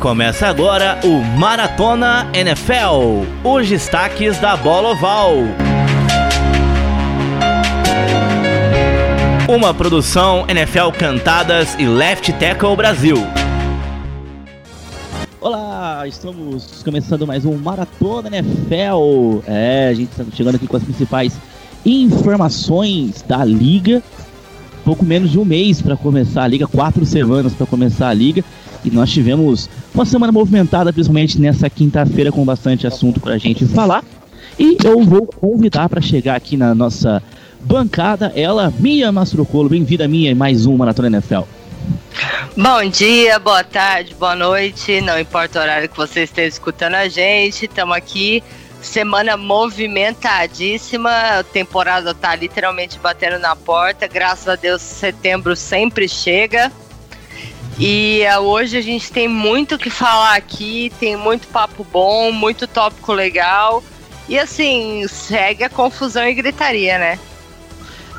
[0.00, 3.26] Começa agora o Maratona NFL.
[3.42, 5.32] Os destaques da bola oval.
[9.48, 13.16] Uma produção NFL Cantadas e Left Tackle Brasil.
[15.40, 19.42] Olá, estamos começando mais um Maratona NFL.
[19.48, 21.36] É, a gente está chegando aqui com as principais
[21.84, 24.00] informações da liga.
[24.84, 28.44] Pouco menos de um mês para começar a liga, quatro semanas para começar a liga.
[28.84, 33.66] E nós tivemos uma semana movimentada, principalmente nessa quinta-feira, com bastante assunto para a gente
[33.66, 34.04] falar.
[34.58, 37.22] E eu vou convidar para chegar aqui na nossa
[37.60, 39.68] bancada ela, Mia Mastrocolo.
[39.68, 41.42] Bem-vinda, Mia, em mais um Maratona NFL.
[42.56, 47.08] Bom dia, boa tarde, boa noite, não importa o horário que você esteja escutando a
[47.08, 48.42] gente, estamos aqui,
[48.82, 56.72] semana movimentadíssima, a temporada tá literalmente batendo na porta, graças a Deus setembro sempre chega.
[57.78, 62.32] E uh, hoje a gente tem muito o que falar aqui, tem muito papo bom,
[62.32, 63.84] muito tópico legal.
[64.28, 67.18] E assim, segue a confusão e gritaria, né?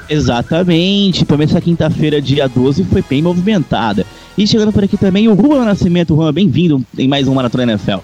[0.09, 1.25] Exatamente.
[1.25, 4.05] Também essa quinta-feira, dia 12, foi bem movimentada.
[4.37, 6.15] E chegando por aqui também o Juan Nascimento.
[6.15, 7.99] Juan, bem-vindo em mais um Maratona NFL.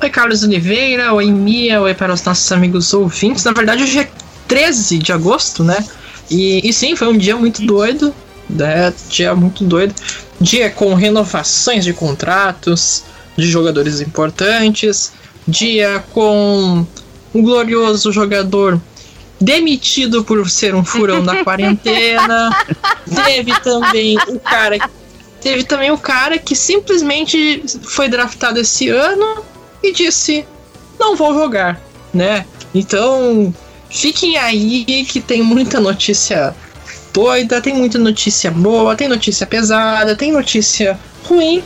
[0.00, 1.12] Oi, Carlos Oliveira.
[1.12, 1.82] Oi, Mia.
[1.82, 3.42] Oi para os nossos amigos ouvintes.
[3.44, 4.08] Na verdade, hoje é
[4.46, 5.84] 13 de agosto, né?
[6.30, 8.14] E, e sim, foi um dia muito doido.
[8.48, 8.92] Né?
[9.08, 9.94] Dia muito doido.
[10.40, 13.04] Dia com renovações de contratos
[13.36, 15.12] de jogadores importantes.
[15.46, 16.86] Dia com
[17.34, 18.80] um glorioso jogador
[19.40, 22.50] demitido por ser um furão da quarentena.
[23.24, 24.90] Teve também o cara.
[25.40, 29.44] Teve também o cara que simplesmente foi draftado esse ano
[29.82, 30.44] e disse:
[30.98, 31.80] não vou jogar,
[32.12, 32.44] né?
[32.74, 33.54] Então,
[33.88, 36.54] fiquem aí que tem muita notícia
[37.18, 41.62] doida, tem muita notícia boa, tem notícia pesada, tem notícia ruim,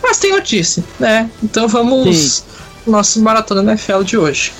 [0.00, 1.28] mas tem notícia, né?
[1.42, 2.42] Então vamos Sim.
[2.86, 4.52] nosso maratona NFL de hoje.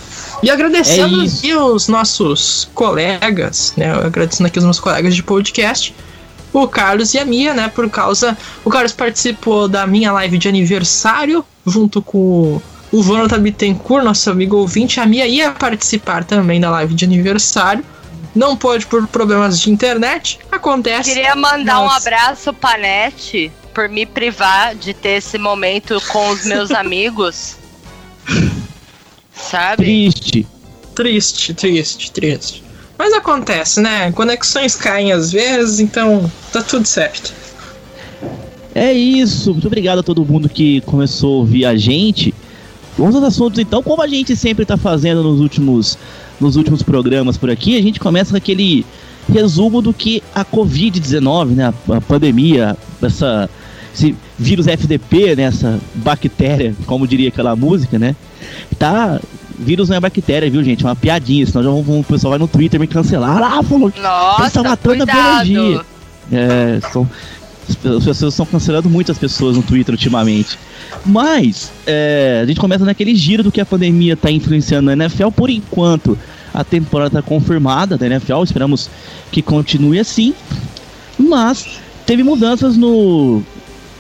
[0.43, 3.93] E agradecendo é aqui os nossos colegas, né?
[3.93, 5.95] Agradecendo aqui os meus colegas de podcast,
[6.53, 7.69] o Carlos e a Mia, né?
[7.69, 8.37] Por causa.
[8.65, 14.57] O Carlos participou da minha live de aniversário, junto com o Jonathan Bittencourt, nosso amigo
[14.57, 14.99] ouvinte.
[14.99, 17.85] A Mia ia participar também da live de aniversário.
[18.35, 20.39] Não pôde por problemas de internet.
[20.51, 21.11] Acontece.
[21.11, 26.45] Queria mandar um abraço pra Net por me privar de ter esse momento com os
[26.45, 27.57] meus amigos.
[29.35, 29.85] Sabe?
[29.85, 30.47] Triste.
[30.95, 32.63] Triste, triste, triste.
[32.99, 34.13] Mas acontece, né?
[34.13, 37.33] Conexões caem às vezes, então tá tudo certo.
[38.75, 39.53] É isso.
[39.53, 42.35] Muito obrigado a todo mundo que começou a ouvir a gente.
[42.97, 45.99] Vamos aos assuntos então, como a gente sempre tá fazendo nos últimos,
[46.43, 48.85] nos últimos programas por aqui, a gente começa com aquele
[49.33, 53.49] resumo do que a Covid-19, né, a, a, pandemia, essa,
[53.95, 58.17] esse vírus FDP, né, essa bactéria, como diria aquela música, né,
[58.79, 59.21] tá
[59.59, 60.85] vírus não é bactéria, viu, gente?
[60.85, 63.41] É uma piadinha, senão já vão, o pessoal vai no Twitter me cancelar.
[63.41, 65.41] Ah, falou Nossa, tá matando cuidado.
[65.41, 65.85] a biologia.
[66.33, 67.09] É, são,
[67.69, 70.59] as pessoas estão cancelando muitas pessoas no Twitter ultimamente.
[71.05, 75.29] Mas, é, a gente começa naquele giro do que a pandemia está influenciando na NFL.
[75.31, 76.19] Por enquanto,
[76.53, 78.43] a temporada está confirmada da NFL.
[78.43, 78.91] Esperamos
[79.31, 80.35] que continue assim.
[81.19, 83.43] Mas, teve mudanças no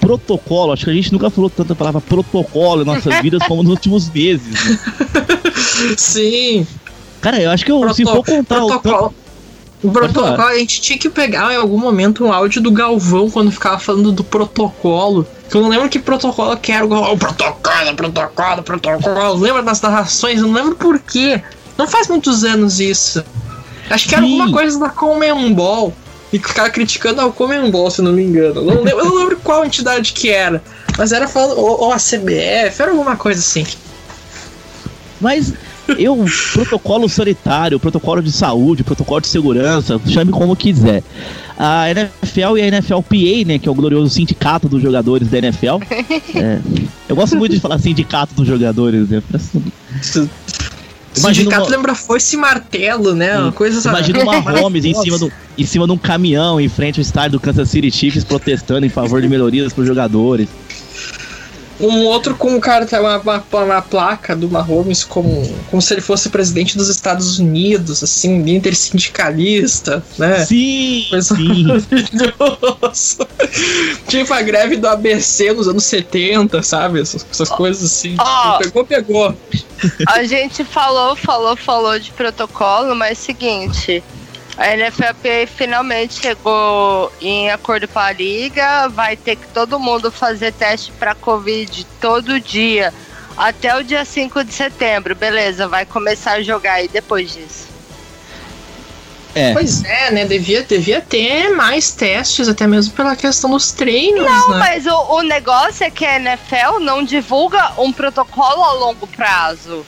[0.01, 0.73] protocolo.
[0.73, 4.11] Acho que a gente nunca falou tanta palavra protocolo em nossas vidas como nos últimos
[4.11, 4.79] meses.
[5.97, 6.67] Sim.
[7.21, 9.15] Cara, eu acho que eu, Proto se for contar protocolo.
[9.83, 13.31] O, o protocolo, a gente tinha que pegar em algum momento um áudio do Galvão
[13.31, 15.27] quando ficava falando do protocolo.
[15.49, 16.85] Que eu não lembro que protocolo que era.
[16.85, 19.41] O protocolo, protocolo, protocolo.
[19.41, 20.41] Lembra das narrações?
[20.41, 21.41] Eu não lembro por quê.
[21.82, 23.25] Não faz muitos anos isso.
[23.91, 24.41] Acho que era Sim.
[24.41, 25.93] alguma coisa da Comembol.
[26.32, 28.60] E ficava criticando a Comembol, se não me engano.
[28.60, 30.62] Eu não, lembro, eu não lembro qual entidade que era.
[30.97, 31.59] Mas era falando.
[31.59, 33.66] Ou, ou a CBF, era alguma coisa assim.
[35.20, 35.53] Mas
[35.98, 41.03] eu, protocolo sanitário, protocolo de saúde, protocolo de segurança, chame como quiser.
[41.59, 45.82] A NFL e a NFLPA, né, que é o glorioso sindicato dos jogadores da NFL.
[46.35, 46.61] É,
[47.08, 49.20] eu gosto muito de falar sindicato dos jogadores, né?
[51.14, 51.70] Sindicato uma...
[51.70, 53.38] lembra foice e martelo, né?
[53.38, 56.99] Uma coisa Imagina uma Holmes em cima, do, em cima de um caminhão em frente
[56.99, 60.49] ao estádio do Kansas City Chiefs protestando em favor de melhorias para os jogadores.
[61.82, 65.93] Um outro com um cara tem uma, uma, uma, placa do Mahomes como, como se
[65.93, 70.46] ele fosse presidente dos Estados Unidos, assim, líder sindicalista, né?
[70.46, 71.05] Sim!
[71.11, 71.67] Coisa sim.
[74.06, 77.00] tipo a greve do ABC nos anos 70, sabe?
[77.00, 78.17] Essas, essas coisas assim.
[78.20, 79.37] Oh, pegou, pegou.
[80.06, 84.05] A gente falou, falou, falou de protocolo, mas é seguinte.
[84.56, 88.88] A NFLPA finalmente chegou em acordo com a liga, chegou em acordo com a liga,
[88.88, 92.93] vai ter que todo mundo fazer teste para Covid todo dia,
[93.37, 97.72] até o dia 5 de setembro, beleza, vai começar a jogar aí depois disso.
[99.34, 99.54] É.
[99.54, 100.26] Pois é, né?
[100.26, 104.26] Devia, devia ter mais testes, até mesmo pela questão dos treinos.
[104.26, 104.58] Não, né?
[104.58, 109.87] mas o, o negócio é que a NFL não divulga um protocolo a longo prazo.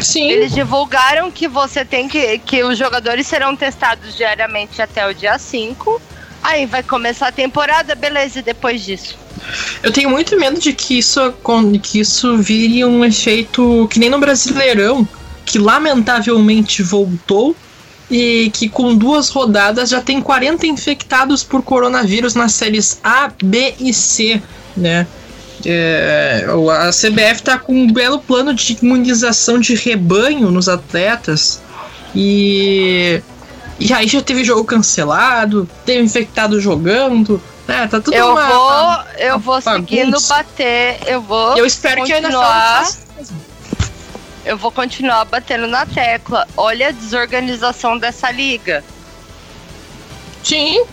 [0.00, 0.30] Sim.
[0.30, 2.38] Eles divulgaram que você tem que.
[2.38, 6.00] que os jogadores serão testados diariamente até o dia 5.
[6.42, 9.16] Aí vai começar a temporada, beleza, e depois disso.
[9.82, 11.34] Eu tenho muito medo de que isso,
[11.82, 15.06] que isso vire um efeito que nem no Brasileirão,
[15.44, 17.56] que lamentavelmente voltou
[18.10, 23.74] e que com duas rodadas já tem 40 infectados por coronavírus nas séries A, B
[23.78, 24.40] e C,
[24.76, 25.06] né?
[25.64, 31.60] É, a CBF está com um belo plano de imunização de rebanho nos atletas
[32.14, 33.22] e
[33.80, 37.86] e aí já teve jogo cancelado, teve infectado jogando, né?
[37.86, 42.00] Tá tudo Eu uma, vou, uma, eu uma vou seguindo bater, eu vou Eu espero
[42.00, 43.34] continuar, que ainda
[44.44, 46.46] Eu vou continuar batendo na tecla.
[46.56, 48.82] Olha a desorganização dessa liga.
[50.42, 50.84] Sim.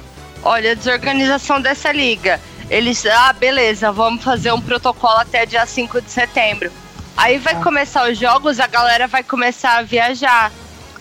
[0.44, 2.40] Olha a desorganização dessa liga.
[2.70, 6.72] Eles, ah, beleza, vamos fazer um protocolo até dia 5 de setembro.
[7.16, 7.62] Aí vai ah.
[7.62, 10.52] começar os jogos, a galera vai começar a viajar.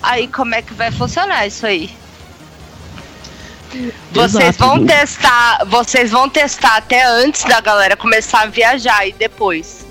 [0.03, 1.91] Aí como é que vai funcionar isso aí?
[4.13, 9.85] Vocês vão testar, vocês vão testar até antes da galera começar a viajar e depois.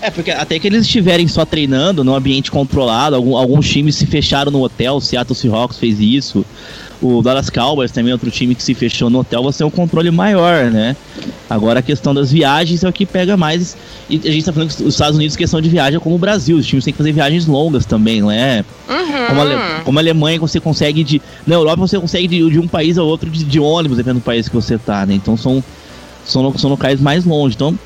[0.00, 4.06] É, porque até que eles estiverem só treinando no ambiente controlado, algum, alguns times se
[4.06, 6.44] fecharam no hotel, o Seattle Seahawks fez isso
[7.06, 10.10] o Dallas Cowboys também outro time que se fechou no hotel, você tem um controle
[10.10, 10.96] maior, né?
[11.48, 13.76] Agora a questão das viagens é o que pega mais.
[14.08, 16.18] E a gente tá falando que os Estados Unidos, questão de viagem é como o
[16.18, 18.64] Brasil, os times têm que fazer viagens longas também, não é?
[18.88, 19.26] Uhum.
[19.26, 21.20] Como, a, como a Alemanha, você consegue de.
[21.46, 24.24] Na Europa você consegue de, de um país ao outro de, de, ônibus, dependendo do
[24.24, 25.14] país que você tá, né?
[25.14, 25.62] Então são,
[26.24, 27.54] são, são locais mais longe.
[27.54, 27.78] Então,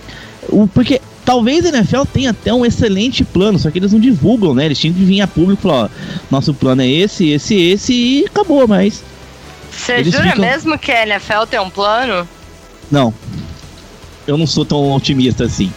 [0.49, 4.55] o, porque Talvez a NFL tenha até um excelente plano, só que eles não divulgam,
[4.55, 4.65] né?
[4.65, 5.89] Eles tinham que vir a público e falar, ó,
[6.31, 9.05] nosso plano é esse, esse, esse e acabou, mas.
[9.71, 10.41] Você jura ficam...
[10.41, 12.27] mesmo que a NFL tem um plano?
[12.91, 13.13] Não.
[14.27, 15.71] Eu não sou tão otimista assim.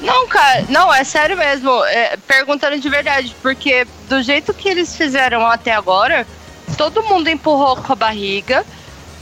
[0.00, 1.68] Não, cara, não, é sério mesmo.
[1.84, 6.26] É, perguntando de verdade, porque do jeito que eles fizeram até agora,
[6.78, 8.64] todo mundo empurrou com a barriga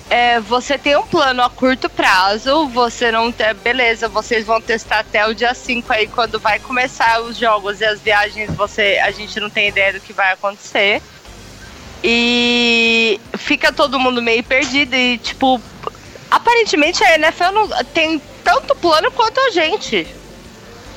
[0.08, 3.52] é, você tem um plano a curto prazo, você não tem.
[3.54, 7.84] Beleza, vocês vão testar até o dia 5 aí, quando vai começar os jogos e
[7.84, 11.02] as viagens, você, a gente não tem ideia do que vai acontecer.
[12.04, 15.60] E fica todo mundo meio perdido e, tipo,
[16.30, 20.06] aparentemente a NFL não tem tanto plano quanto a gente.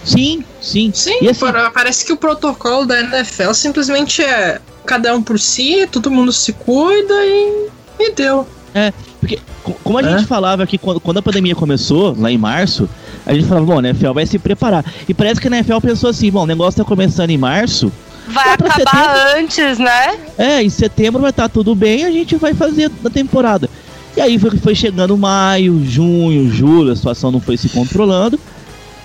[0.05, 0.91] Sim, sim.
[0.93, 6.11] Sim, assim, parece que o protocolo da NFL simplesmente é cada um por si, todo
[6.11, 7.69] mundo se cuida e,
[7.99, 8.47] e deu.
[8.73, 9.39] É, porque
[9.83, 10.11] como a é?
[10.11, 12.89] gente falava que quando, quando a pandemia começou, lá em março,
[13.25, 14.85] a gente falava, bom, a NFL vai se preparar.
[15.07, 17.91] E parece que a NFL pensou assim, bom, o negócio tá começando em março.
[18.27, 20.17] Vai acabar setembro, antes, né?
[20.37, 23.69] É, em setembro vai estar tá tudo bem, a gente vai fazer da temporada.
[24.15, 28.39] E aí foi, foi chegando maio, junho, julho, a situação não foi se controlando.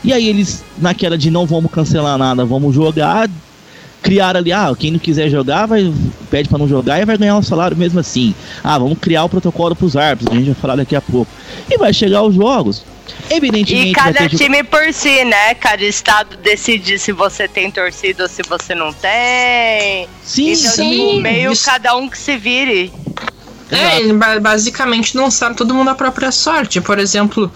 [0.03, 3.29] E aí eles, naquela de não vamos cancelar nada, vamos jogar,
[4.05, 5.93] criar ali, ah, quem não quiser jogar, vai
[6.31, 8.35] pede para não jogar e vai ganhar um salário mesmo assim.
[8.63, 11.31] Ah, vamos criar o protocolo para os árbitros, a gente vai falar daqui a pouco.
[11.71, 12.85] E vai chegar os jogos.
[13.31, 13.89] Evidentemente.
[13.89, 15.55] E cada time por si, né?
[15.55, 20.07] Cada estado decide se você tem torcida ou se você não tem.
[20.23, 20.91] Sim, então, sim.
[20.91, 21.65] Tipo, meio isso.
[21.65, 22.93] cada um que se vire.
[23.71, 26.81] É, basicamente não sabe todo mundo a própria sorte.
[26.81, 27.51] Por exemplo,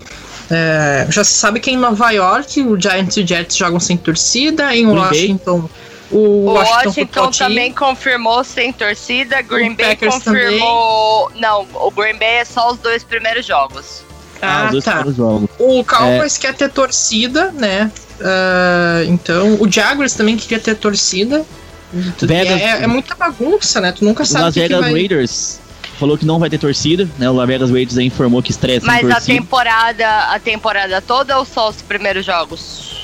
[0.51, 3.97] é, já se sabe que em Nova York o Giants e o Jets jogam sem
[3.99, 5.61] torcida, em Washington.
[5.61, 9.43] Bay o, o Washington, Washington também confirmou sem torcida.
[9.43, 11.29] Green Bay Packers confirmou.
[11.29, 11.43] Também.
[11.43, 14.03] Não, o Green Bay é só os dois primeiros jogos.
[14.41, 15.05] Ah, ah tá.
[15.11, 15.51] Jogos.
[15.59, 16.41] O Cowboys é.
[16.41, 17.91] quer ter torcida, né?
[18.21, 21.45] Uh, então, o Jaguars também queria ter torcida.
[21.93, 23.93] Vegas, é, é, muita bagunça, né?
[23.93, 24.45] Tu nunca sabe.
[24.45, 24.93] Las Vegas vai...
[24.93, 25.61] Raiders
[25.99, 27.29] falou que não vai ter torcida, né?
[27.29, 28.87] O Las Vegas Raiders informou que estresse.
[28.87, 32.98] Mas a temporada, a temporada toda ou só os primeiros jogos?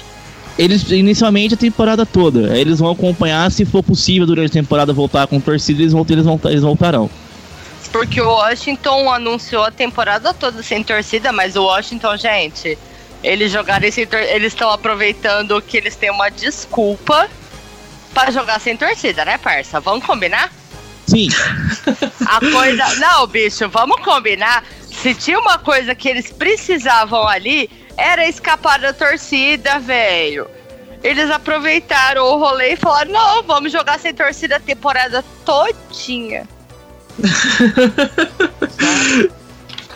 [0.58, 2.56] Eles inicialmente a temporada toda.
[2.56, 6.24] Eles vão acompanhar, se for possível durante a temporada voltar com torcida, eles, vão, eles,
[6.24, 7.10] vão, eles voltarão.
[7.90, 12.76] Porque o Washington anunciou a temporada toda sem torcida, mas o Washington, gente,
[13.22, 17.28] eles jogaram sem eles estão aproveitando que eles têm uma desculpa
[18.12, 19.80] para jogar sem torcida, né, parça?
[19.80, 20.52] Vamos combinar?
[21.06, 21.28] Sim.
[22.26, 22.96] A coisa.
[22.96, 24.64] Não, bicho, vamos combinar.
[24.90, 30.46] Se tinha uma coisa que eles precisavam ali, era escapar da torcida, velho.
[31.02, 36.48] eles aproveitaram o rolê e falaram: não, vamos jogar sem torcida a temporada todinha.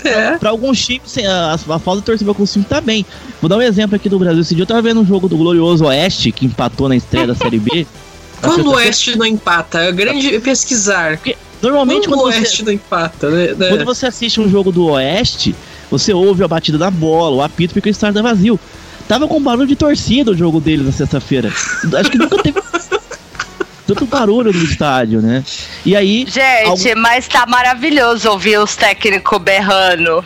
[0.05, 0.37] É.
[0.39, 3.05] Pra alguns times, a, a falta de torcida com o time tá bem.
[3.41, 4.41] Vou dar um exemplo aqui do Brasil.
[4.41, 7.35] Esse dia eu tava vendo um jogo do Glorioso Oeste, que empatou na estreia da
[7.35, 7.87] Série B.
[8.41, 9.81] Quando o Oeste não empata?
[9.81, 11.17] É grande pesquisar.
[11.17, 13.69] Porque, normalmente quando, quando o Oeste você, não empata, né?
[13.69, 15.57] Quando você assiste um jogo do Oeste,
[15.91, 18.59] você ouve a batida da bola, o apito, porque o estádio tá vazio.
[19.07, 21.49] Tava com barulho de torcida o jogo deles na sexta-feira.
[21.49, 22.61] Acho que nunca teve
[23.87, 25.43] tanto barulho no estádio, né?
[25.85, 26.27] E aí.
[26.29, 27.01] Gente, algum...
[27.01, 30.23] mas tá maravilhoso ouvir os técnicos berrando.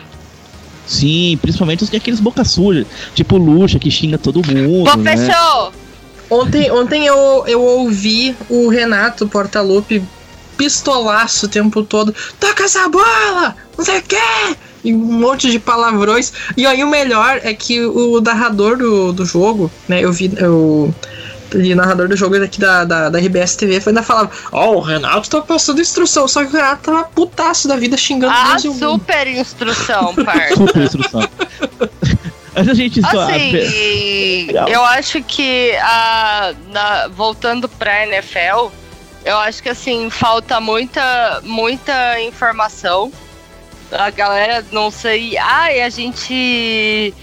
[0.85, 4.91] Sim, principalmente os aqueles boca suja, tipo Luxa, que xinga todo mundo.
[4.91, 5.71] Professor!
[5.71, 5.77] Né?
[6.29, 10.03] Ontem, ontem eu, eu ouvi o Renato Portaluppi
[10.57, 12.13] pistolaço o tempo todo.
[12.39, 13.55] Toca essa bola!
[13.77, 14.57] Não sei o quê!
[14.83, 16.33] E um monte de palavrões.
[16.57, 20.03] E aí o melhor é que o narrador do, do jogo, né?
[20.03, 20.31] Eu vi.
[20.37, 20.93] Eu,
[21.55, 24.81] e narrador do jogo aqui da, da, da RBS TV ainda falava: Ó, oh, o
[24.81, 26.27] Renato tá passando instrução.
[26.27, 30.55] Só que o Renato tava putaço da vida xingando Ah, super instrução, parça.
[30.55, 31.21] super instrução.
[32.55, 33.21] Mas a gente só.
[33.21, 38.71] Assim, eu acho que a, na, voltando pra NFL,
[39.25, 43.11] eu acho que assim, falta muita, muita informação.
[43.93, 45.37] A galera não sei.
[45.37, 47.13] Ai, a gente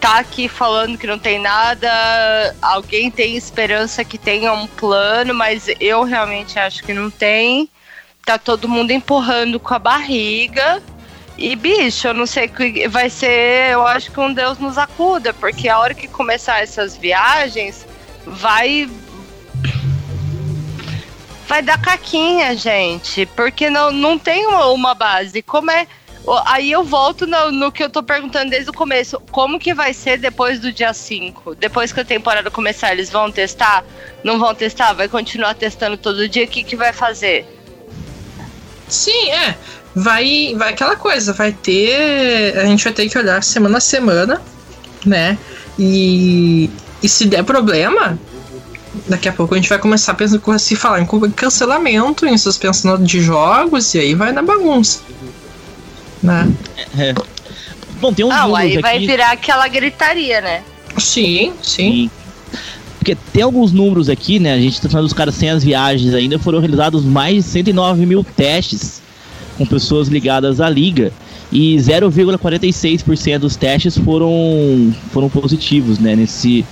[0.00, 1.88] tá aqui falando que não tem nada,
[2.60, 7.70] alguém tem esperança que tenha um plano, mas eu realmente acho que não tem.
[8.24, 10.82] Tá todo mundo empurrando com a barriga.
[11.36, 13.72] E, bicho, eu não sei que vai ser.
[13.72, 17.86] Eu acho que um Deus nos acuda, porque a hora que começar essas viagens,
[18.26, 18.88] vai.
[21.46, 23.26] Vai dar caquinha, gente.
[23.26, 25.42] Porque não, não tem uma, uma base.
[25.42, 25.86] Como é
[26.46, 29.20] Aí eu volto no, no, que eu tô perguntando desde o começo.
[29.30, 31.54] Como que vai ser depois do dia 5?
[31.56, 33.84] Depois que a temporada começar, eles vão testar?
[34.22, 34.94] Não vão testar?
[34.94, 36.44] Vai continuar testando todo dia?
[36.44, 37.46] O que, que vai fazer?
[38.88, 39.54] Sim, é.
[39.94, 42.56] Vai, vai aquela coisa, vai ter.
[42.58, 44.40] A gente vai ter que olhar semana a semana,
[45.04, 45.38] né?
[45.78, 46.70] E,
[47.02, 48.18] e se der problema,
[49.06, 53.00] daqui a pouco a gente vai começar a pensar, se falar em cancelamento, em suspensão
[53.00, 55.00] de jogos, e aí vai na bagunça
[56.24, 56.52] né?
[56.98, 57.14] É.
[58.00, 58.82] Bom, tem uns ah, números aí aqui...
[58.82, 60.62] vai virar aquela gritaria, né?
[60.98, 62.10] Sim, sim.
[62.98, 64.54] Porque tem alguns números aqui, né?
[64.54, 66.38] A gente tá falando dos caras sem as viagens ainda.
[66.38, 69.02] Foram realizados mais de 109 mil testes
[69.58, 71.12] com pessoas ligadas à liga.
[71.52, 76.16] E 0,46% dos testes foram, foram positivos, né?
[76.16, 76.64] Nesse,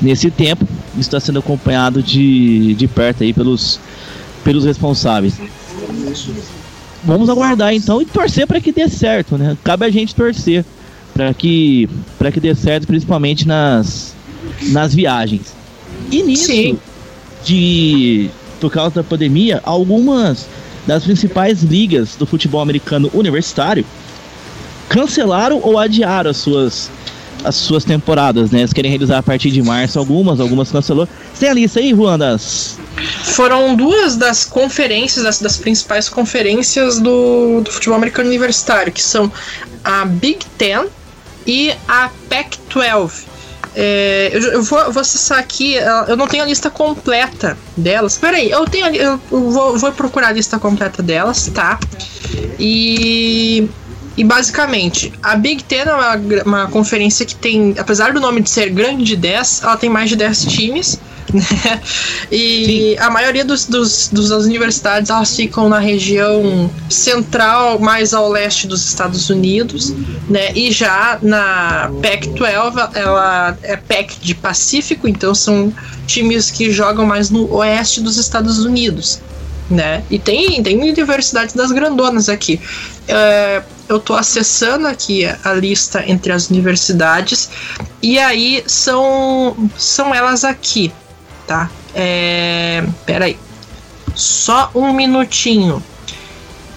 [0.00, 0.68] nesse tempo.
[0.92, 3.80] Isso está sendo acompanhado de, de perto aí pelos,
[4.44, 5.34] pelos responsáveis
[7.04, 9.56] vamos aguardar então e torcer para que dê certo, né?
[9.64, 10.64] Cabe a gente torcer
[11.14, 11.88] para que
[12.18, 14.14] para que dê certo, principalmente nas
[14.68, 15.54] nas viagens.
[16.10, 16.78] E nisso Sim.
[17.44, 18.30] de
[18.60, 20.46] por causa da pandemia, algumas
[20.86, 23.84] das principais ligas do futebol americano universitário
[24.88, 26.90] cancelaram ou adiaram as suas
[27.44, 28.60] as suas temporadas, né?
[28.60, 31.08] Eles querem realizar a partir de março algumas, algumas cancelou.
[31.32, 32.78] Você tem a lista aí, Juan, das...
[33.24, 39.30] Foram duas das conferências, das, das principais conferências do, do futebol americano universitário, que são
[39.82, 40.86] a Big Ten
[41.46, 43.30] e a Pac-12.
[43.74, 45.74] É, eu, eu, vou, eu, vou, acessar aqui,
[46.08, 48.18] eu não tenho a lista completa delas.
[48.18, 51.78] Peraí, eu tenho eu vou, vou procurar a lista completa delas, tá?
[52.58, 53.68] E
[54.16, 58.50] e basicamente, a Big Ten é uma, uma conferência que tem, apesar do nome de
[58.50, 61.00] ser grande de 10, ela tem mais de 10 times.
[61.32, 61.80] Né?
[62.28, 63.04] E Sim.
[63.04, 68.66] a maioria dos, dos, dos, das universidades elas ficam na região central, mais ao leste
[68.66, 69.94] dos Estados Unidos,
[70.28, 70.52] né?
[70.56, 75.72] E já na Pac-12 ela é Pac de Pacífico, então são
[76.04, 79.20] times que jogam mais no oeste dos Estados Unidos
[79.70, 80.02] né?
[80.10, 82.60] E tem, tem universidades das grandonas aqui.
[83.06, 87.48] É, eu estou acessando aqui a lista entre as universidades
[88.02, 90.92] e aí são, são elas aqui,
[91.46, 91.70] tá?
[91.94, 93.38] É, peraí.
[94.14, 95.82] Só um minutinho.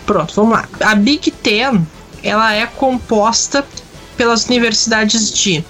[0.05, 0.67] Pronto, vamos lá.
[0.81, 1.85] A Big Ten,
[2.21, 3.65] ela é composta
[4.15, 5.63] pelas universidades de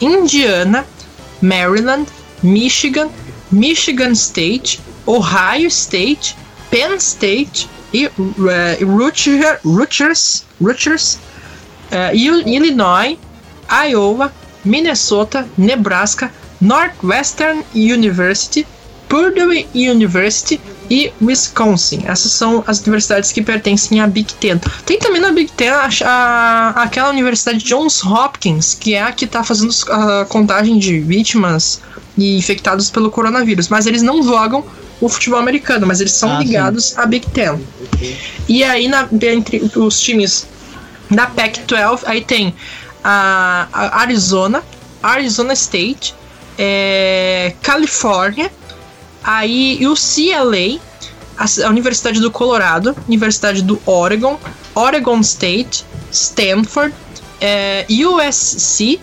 [0.00, 0.86] Indiana,
[1.40, 2.06] Maryland,
[2.42, 3.08] Michigan,
[3.50, 6.36] Michigan State, Ohio State,
[6.70, 8.84] Penn State e uh,
[9.64, 11.18] Rutgers, Rutgers,
[11.90, 13.18] uh, Illinois,
[13.68, 14.32] Iowa,
[14.64, 18.66] Minnesota, Nebraska, Northwestern University,
[19.08, 20.60] Purdue University
[20.90, 22.02] e Wisconsin.
[22.06, 24.58] Essas são as universidades que pertencem à Big Ten.
[24.86, 29.24] Tem também na Big Ten a, a, aquela universidade Johns Hopkins, que é a que
[29.24, 31.80] está fazendo a contagem de vítimas
[32.16, 34.64] e infectados pelo coronavírus, mas eles não jogam
[35.00, 36.94] o futebol americano, mas eles são ah, ligados sim.
[36.98, 37.60] à Big Ten.
[38.48, 40.46] E aí, na, entre os times
[41.10, 42.54] da Pac-12, aí tem
[43.04, 44.62] a, a, Arizona,
[45.02, 46.14] Arizona State,
[46.58, 48.50] é, Califórnia,
[49.28, 50.80] aí o CLA,
[51.36, 54.40] a, a Universidade do Colorado, Universidade do Oregon,
[54.74, 56.94] Oregon State, Stanford,
[57.38, 58.98] é, USC,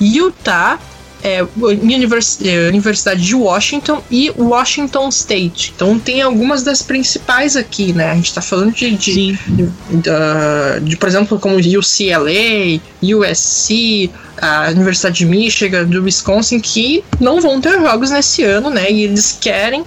[0.00, 0.78] Utah,
[1.22, 5.72] é, Univers é, Universidade de Washington e Washington State.
[5.74, 8.10] Então tem algumas das principais aqui, né?
[8.10, 14.70] A gente está falando de, de, de, de, de, por exemplo, como UCLA, USC, a
[14.70, 18.90] Universidade de Michigan, do Wisconsin, que não vão ter jogos nesse ano, né?
[18.90, 19.84] E eles querem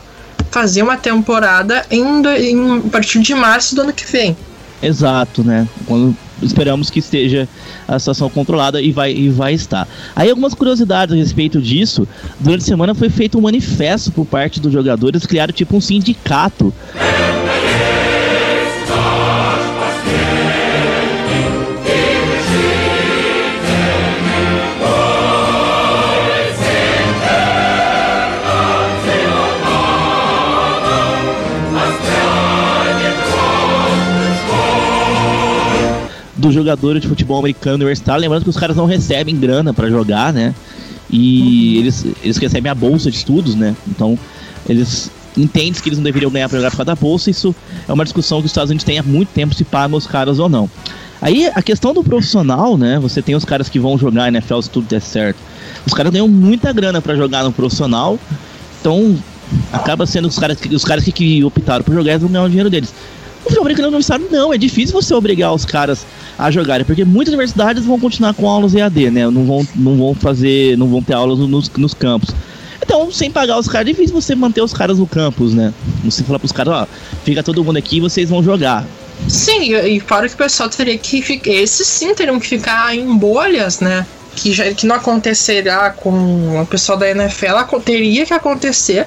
[0.52, 4.36] fazer uma temporada em, em, a partir de março do ano que vem.
[4.82, 5.68] Exato, né?
[5.86, 7.48] Quando esperamos que esteja
[7.88, 9.88] a situação controlada e vai, e vai estar.
[10.16, 12.08] Aí algumas curiosidades a respeito disso.
[12.40, 16.74] Durante a semana foi feito um manifesto por parte dos jogadores, criaram tipo um sindicato.
[36.40, 38.22] Dos jogadores de futebol americano universitário.
[38.22, 40.56] Lembrando que os caras não recebem grana para jogar, né?
[41.10, 41.80] E uhum.
[41.80, 43.76] eles, eles recebem a bolsa de estudos, né?
[43.88, 44.18] Então,
[44.68, 47.30] eles entendem que eles não deveriam ganhar para jogar por causa da bolsa.
[47.30, 47.56] Isso
[47.88, 50.40] é uma discussão que os Estados Unidos têm há muito tempo se pagam os caras
[50.40, 50.70] ou não.
[51.22, 52.98] Aí a questão do profissional, né?
[53.00, 55.38] Você tem os caras que vão jogar NFL se tudo der certo.
[55.86, 58.18] Os caras ganham muita grana para jogar no profissional.
[58.80, 59.18] Então,
[59.74, 62.50] acaba sendo os caras, os caras que, que optaram por jogar, eles vão ganhar o
[62.50, 62.94] dinheiro deles.
[63.42, 66.06] O futebol americano universitário não, é difícil você obrigar os caras
[66.40, 69.30] a jogarem, porque muitas universidades vão continuar com aulas EAD, né?
[69.30, 72.34] Não vão, não vão fazer, não vão ter aulas nos, nos campos.
[72.82, 75.74] Então, sem pagar os caras, é difícil você manter os caras no campus, né?
[76.06, 76.88] Você falar pros caras, ó,
[77.26, 78.88] fica todo mundo aqui e vocês vão jogar.
[79.28, 81.52] Sim, e fora que o pessoal teria que ficar.
[81.52, 84.06] Esses sim teriam que ficar em bolhas, né?
[84.34, 89.06] Que, já, que não acontecerá com o pessoal da NFL, teria que acontecer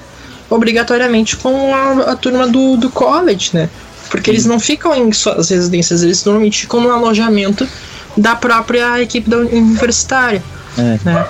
[0.51, 3.71] obrigatoriamente com a, a turma do, do college, né?
[4.13, 7.67] Porque eles não ficam em suas residências, eles normalmente ficam no alojamento
[8.15, 10.43] da própria equipe da universitária.
[10.77, 10.99] É.
[11.03, 11.27] Né?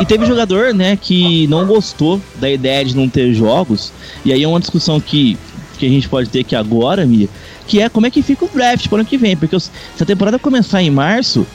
[0.00, 3.92] E teve jogador, né, que não gostou da ideia de não ter jogos.
[4.24, 5.38] E aí é uma discussão que,
[5.78, 7.28] que a gente pode ter aqui agora, Mia,
[7.68, 9.36] que é como é que fica o draft para o ano que vem.
[9.36, 9.70] Porque se
[10.00, 11.46] a temporada começar em março,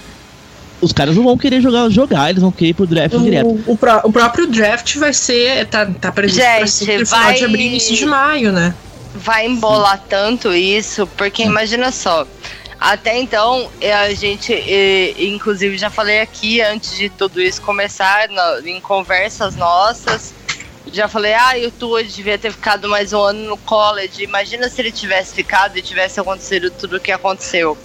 [0.80, 3.48] os caras não vão querer jogar, jogar eles vão querer ir pro draft o, direto.
[3.68, 5.66] O, o, próprio draft vai ser.
[5.66, 7.06] Tá, tá previsto Gente, pra ser vai...
[7.06, 8.74] final de abril início de maio, né?
[9.14, 12.26] Vai embolar tanto isso, porque imagina só.
[12.80, 14.54] Até então, a gente,
[15.18, 18.30] inclusive, já falei aqui antes de tudo isso começar,
[18.66, 20.34] em conversas nossas,
[20.92, 24.24] já falei, ah, o Tua devia ter ficado mais um ano no college.
[24.24, 27.78] Imagina se ele tivesse ficado e tivesse acontecido tudo o que aconteceu.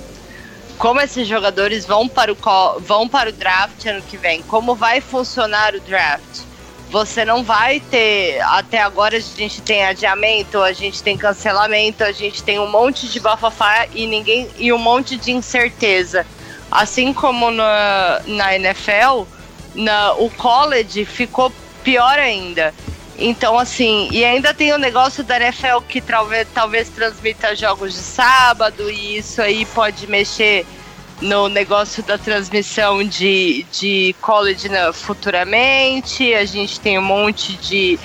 [0.78, 2.36] Como esses jogadores vão para o
[2.80, 4.42] vão para o draft ano que vem?
[4.42, 6.40] Como vai funcionar o draft?
[6.94, 8.40] Você não vai ter.
[8.42, 13.08] Até agora a gente tem adiamento, a gente tem cancelamento, a gente tem um monte
[13.08, 14.48] de bafafá e ninguém.
[14.56, 16.24] e um monte de incerteza.
[16.70, 19.24] Assim como na, na NFL,
[19.74, 21.52] na, o college ficou
[21.82, 22.72] pior ainda.
[23.18, 27.98] Então, assim, e ainda tem o negócio da NFL que talvez, talvez transmita jogos de
[27.98, 30.64] sábado, e isso aí pode mexer
[31.24, 36.34] no negócio da transmissão de, de college né, futuramente.
[36.34, 37.98] A gente tem um monte de,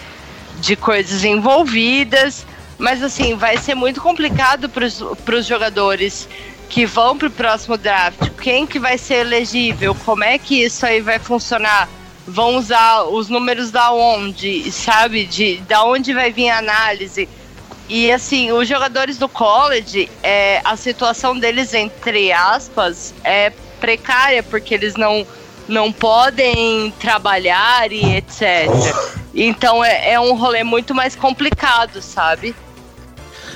[0.61, 2.45] de coisas envolvidas.
[2.77, 6.29] Mas assim, vai ser muito complicado para os jogadores
[6.69, 8.29] que vão para o próximo draft.
[8.41, 9.93] Quem que vai ser elegível?
[10.05, 11.89] Como é que isso aí vai funcionar?
[12.25, 15.25] Vão usar os números da onde, sabe?
[15.25, 17.27] De da onde vai vir a análise?
[17.89, 24.75] E assim, os jogadores do college, é, a situação deles, entre aspas, é precária, porque
[24.75, 25.25] eles não,
[25.67, 28.69] não podem trabalhar e etc.
[29.33, 32.55] Então é, é um rolê muito mais complicado, sabe?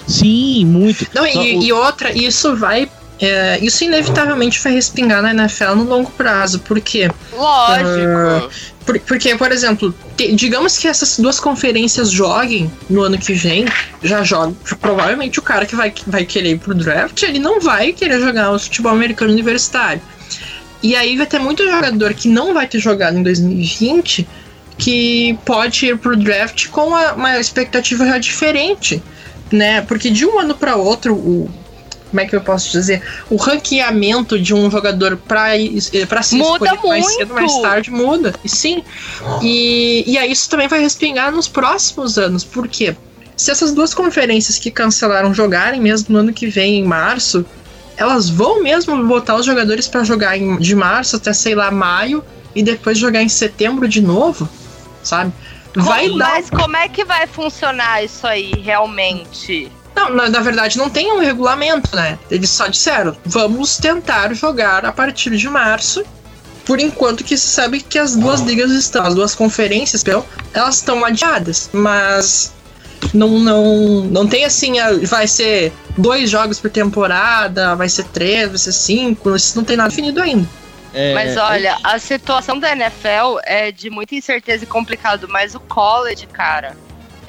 [0.08, 1.08] Sim, muito.
[1.13, 6.12] Não, e, e outra, isso vai é, isso inevitavelmente vai respingar na NFL no longo
[6.12, 7.10] prazo, porque.
[7.32, 8.47] Lógico.
[8.47, 13.34] Uh, por, porque, por exemplo, te, digamos que essas duas conferências joguem no ano que
[13.34, 13.65] vem,
[14.02, 14.54] já joga.
[14.82, 18.52] Provavelmente o cara que vai, vai querer ir pro draft, ele não vai querer jogar
[18.52, 20.02] o futebol americano universitário.
[20.82, 24.28] E aí vai ter muito jogador que não vai ter jogado em 2020
[24.78, 29.02] que pode ir pro draft com uma, uma expectativa já diferente,
[29.49, 29.82] né?
[29.82, 31.49] Porque de um ano para outro, o
[32.13, 33.02] como é que eu posso dizer?
[33.28, 35.54] O ranqueamento de um jogador para
[36.08, 37.17] para se Muda escolher mais muito.
[37.17, 38.36] cedo, mais tarde muda.
[38.43, 38.84] E sim.
[39.41, 42.43] E, e aí isso também vai respingar nos próximos anos.
[42.43, 42.95] Por quê?
[43.36, 47.43] Se essas duas conferências que cancelaram jogarem mesmo no ano que vem, em março,
[47.97, 52.23] elas vão mesmo botar os jogadores para jogar em, de março até, sei lá, maio,
[52.54, 54.47] e depois jogar em setembro de novo,
[55.02, 55.34] sabe?
[55.76, 56.30] Vai Como- dar.
[56.30, 59.71] Mas como é que vai funcionar isso aí realmente?
[59.95, 62.17] Não, na, na verdade não tem um regulamento, né?
[62.32, 66.03] Eles só disseram, vamos tentar jogar a partir de março.
[66.65, 70.75] Por enquanto que se sabe que as duas ligas estão, as duas conferências, perdão, elas
[70.75, 72.53] estão adiadas, mas
[73.13, 73.65] não, não,
[74.06, 78.71] não tem assim, a- vai ser dois jogos por temporada, vai ser três, vai ser
[78.71, 80.47] cinco, isso não tem nada definido ainda.
[80.93, 85.60] É, Mas olha, a situação da NFL é de muita incerteza e complicado, mas o
[85.60, 86.77] college, cara,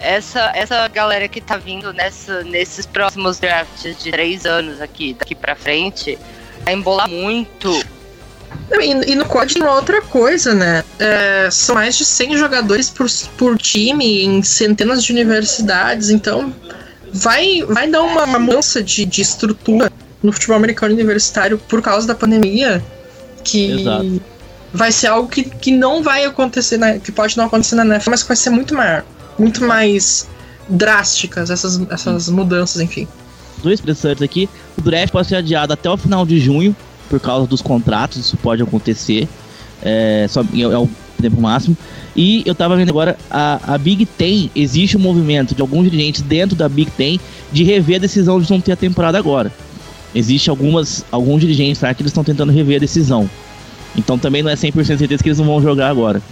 [0.05, 5.35] essa, essa galera que tá vindo nessa, nesses próximos drafts de três anos aqui, daqui
[5.35, 6.19] pra frente,
[6.65, 7.71] vai embolar muito.
[8.71, 10.85] Não, E, e no COD tem uma outra coisa, né?
[10.99, 16.55] É, são mais de 100 jogadores por, por time em centenas de universidades, então
[17.13, 19.91] vai, vai dar uma, uma mudança de, de estrutura
[20.23, 22.83] no futebol americano universitário por causa da pandemia
[23.45, 24.23] que Exato.
[24.73, 28.11] vai ser algo que, que não vai acontecer, na, que pode não acontecer na NFL,
[28.11, 29.05] mas que vai ser muito maior,
[29.39, 30.29] muito mais
[30.69, 33.07] drásticas essas, essas mudanças, enfim.
[33.63, 34.49] dois interessantes aqui.
[34.79, 36.75] O draft pode ser adiado até o final de junho,
[37.09, 39.29] por causa dos contratos, isso pode acontecer.
[39.83, 40.89] É, só, é, é o
[41.21, 41.77] tempo máximo.
[42.17, 46.23] E eu tava vendo agora, a, a Big Ten, existe um movimento de alguns dirigentes
[46.23, 47.19] dentro da Big Ten
[47.53, 49.53] de rever a decisão de não ter a temporada agora.
[50.15, 53.29] Existe algumas, alguns dirigentes lá que eles estão tentando rever a decisão.
[53.97, 56.23] Então também não é 100% certeza que eles não vão jogar agora.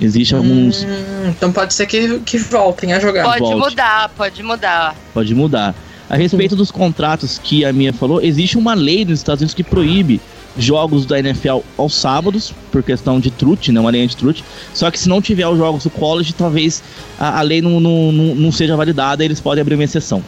[0.00, 0.82] Existe alguns.
[0.84, 3.24] Hum, então pode ser que, que voltem a jogar.
[3.24, 3.70] Pode volte.
[3.70, 4.94] mudar, pode mudar.
[5.14, 5.74] pode mudar.
[6.08, 9.64] A respeito dos contratos que a minha falou, existe uma lei nos Estados Unidos que
[9.64, 10.20] proíbe
[10.58, 14.42] jogos da NFL aos sábados, por questão de truth, né, uma lei anti-truth.
[14.72, 16.82] Só que se não tiver os jogos do college, talvez
[17.18, 20.22] a, a lei não, não, não, não seja validada e eles podem abrir uma exceção.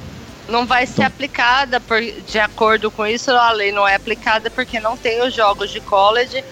[0.49, 1.07] Não vai ser Então.
[1.07, 5.35] aplicada por, de acordo com isso, a lei não é aplicada porque não tem os
[5.35, 6.43] jogos de college.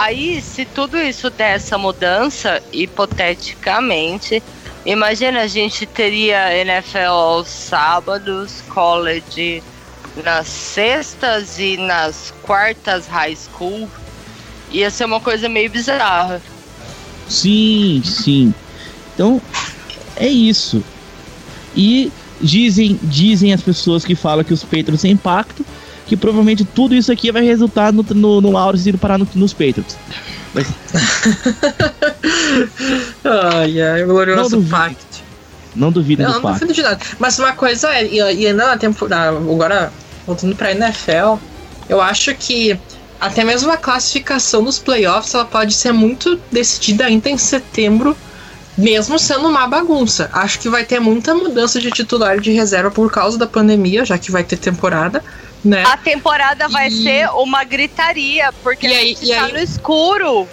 [0.00, 4.40] Aí, se tudo isso der essa mudança, hipoteticamente,
[4.86, 9.60] imagina a gente teria NFL sábados, college
[10.22, 13.90] nas sextas e nas quartas high school.
[14.70, 16.40] Ia ser uma coisa meio bizarra.
[17.28, 18.54] Sim, sim.
[19.14, 19.42] Então,
[20.14, 20.80] é isso.
[21.76, 25.66] E dizem, dizem as pessoas que falam que os Patriots têm impacto,
[26.08, 29.52] que provavelmente tudo isso aqui vai resultar no, no, no Lawrence indo parar no- nos
[29.52, 29.96] Patriots.
[30.54, 30.66] Mas
[33.24, 34.70] Ai, ai, glorioso Não duvido.
[34.70, 35.18] pacto.
[35.76, 36.54] não duvidem Não, do não fato.
[36.60, 36.98] duvido de nada.
[37.18, 39.92] Mas uma coisa é, e, e ainda na temporada, agora
[40.26, 41.36] voltando pra NFL,
[41.88, 42.78] eu acho que
[43.20, 48.16] até mesmo a classificação dos playoffs ela pode ser muito decidida ainda em setembro,
[48.76, 50.30] mesmo sendo uma bagunça.
[50.32, 54.16] Acho que vai ter muita mudança de titular de reserva por causa da pandemia, já
[54.16, 55.22] que vai ter temporada,
[55.64, 55.82] né?
[55.86, 59.58] A temporada vai E- ser uma gritaria, porque E a gente e tá aí- no
[59.58, 60.48] escuro.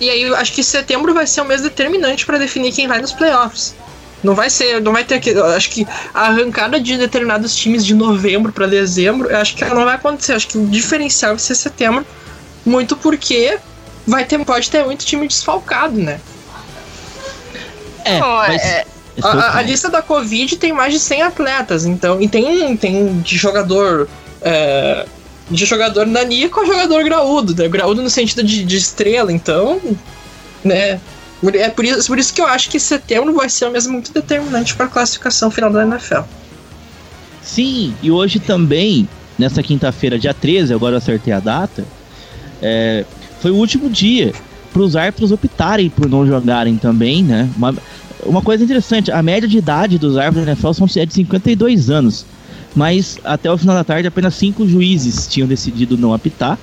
[0.00, 3.12] E aí acho que setembro vai ser o mês determinante pra definir quem vai nos
[3.12, 3.74] playoffs.
[4.22, 7.94] Não vai ser, não vai ter que, acho que a arrancada de determinados times de
[7.94, 10.32] novembro pra dezembro, eu acho que ela não vai acontecer.
[10.32, 12.06] Acho que o diferencial vai ser setembro,
[12.64, 13.58] muito porque
[14.06, 16.20] vai ter, pode ter muito time desfalcado, né?
[18.04, 18.86] É, mas é-
[19.22, 23.36] A, a- lista da Covid tem mais de 100 atletas, então e tem tem de
[23.36, 24.08] jogador
[24.44, 25.06] é,
[25.50, 27.66] de jogador nanico a jogador graúdo, né?
[27.68, 29.80] Graúdo no sentido de, de estrela, então,
[30.62, 31.00] né?
[31.54, 34.74] É por isso, por isso que eu acho que setembro vai ser mesmo muito determinante
[34.74, 36.22] para a classificação final da NFL.
[37.42, 41.84] Sim, e hoje também, nessa quinta-feira, dia 13, agora eu acertei a data,
[42.62, 43.04] é,
[43.40, 44.32] foi o último dia
[44.72, 47.48] para os árbitros optarem por não jogarem também, né?
[47.56, 47.74] Uma,
[48.24, 51.90] uma coisa interessante, a média de idade dos árbitros da NFL são é de 52
[51.90, 52.24] anos,
[52.74, 56.58] mas até o final da tarde apenas cinco juízes tinham decidido não apitar.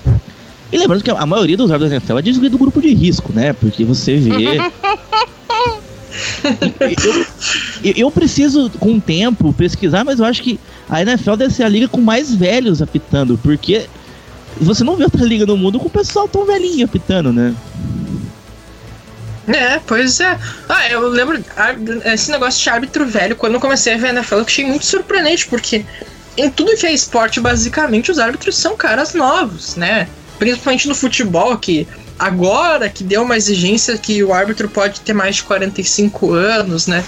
[0.72, 3.34] E lembrando que a maioria dos árbitros da NFL é de- do grupo de risco,
[3.34, 3.52] né?
[3.54, 4.58] Porque você vê.
[7.06, 7.26] eu,
[7.84, 11.64] eu- eu preciso, com o tempo, pesquisar, mas eu acho que a NFL deve ser
[11.64, 13.86] a liga com mais velhos apitando, porque
[14.60, 17.54] você não vê outra liga no mundo com o pessoal tão velhinho apitando, né?
[19.48, 20.38] É, pois é.
[20.70, 21.44] Ah, eu lembro
[22.06, 24.86] esse negócio de árbitro velho, quando eu comecei a ver a NFL, eu achei muito
[24.86, 25.86] surpreendente, porque
[26.38, 30.08] em tudo que é esporte, basicamente, os árbitros são caras novos, né?
[30.42, 35.36] principalmente no futebol, que agora que deu uma exigência que o árbitro pode ter mais
[35.36, 37.06] de 45 anos, né?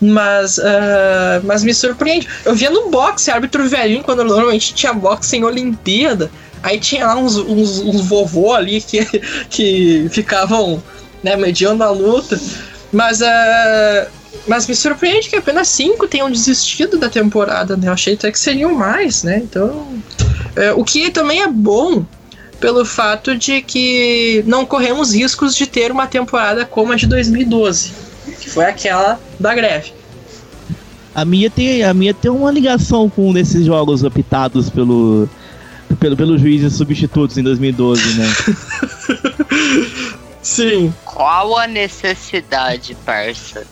[0.00, 2.26] Mas, uh, mas me surpreende.
[2.44, 6.28] Eu via no boxe, árbitro velhinho, quando normalmente tinha boxe em Olimpíada.
[6.60, 9.04] Aí tinha lá uns, uns, uns vovô ali que,
[9.48, 10.82] que ficavam
[11.22, 12.40] né, mediando a luta.
[12.92, 14.10] Mas, uh,
[14.46, 17.88] mas me surpreende que apenas cinco tenham desistido da temporada, né?
[17.88, 19.38] Eu achei até que seriam mais, né?
[19.38, 19.68] Então.
[19.68, 22.04] Uh, o que também é bom
[22.60, 28.12] pelo fato de que não corremos riscos de ter uma temporada como a de 2012
[28.40, 29.92] que foi aquela da greve.
[31.14, 35.28] A minha tem, a minha tem uma ligação com um desses jogos apitados pelo,
[36.00, 38.26] pelo, pelo juízes substitutos em 2012, né?
[40.52, 40.92] Sim.
[41.04, 43.66] Qual a necessidade, parça?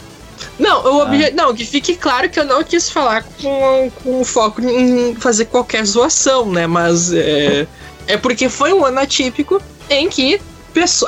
[0.58, 1.10] Não, o ah.
[1.34, 5.84] não, que fique claro que eu não quis falar com, com foco em fazer qualquer
[5.84, 6.66] zoação, né?
[6.66, 7.66] Mas é,
[8.06, 10.40] é porque foi um ano atípico em que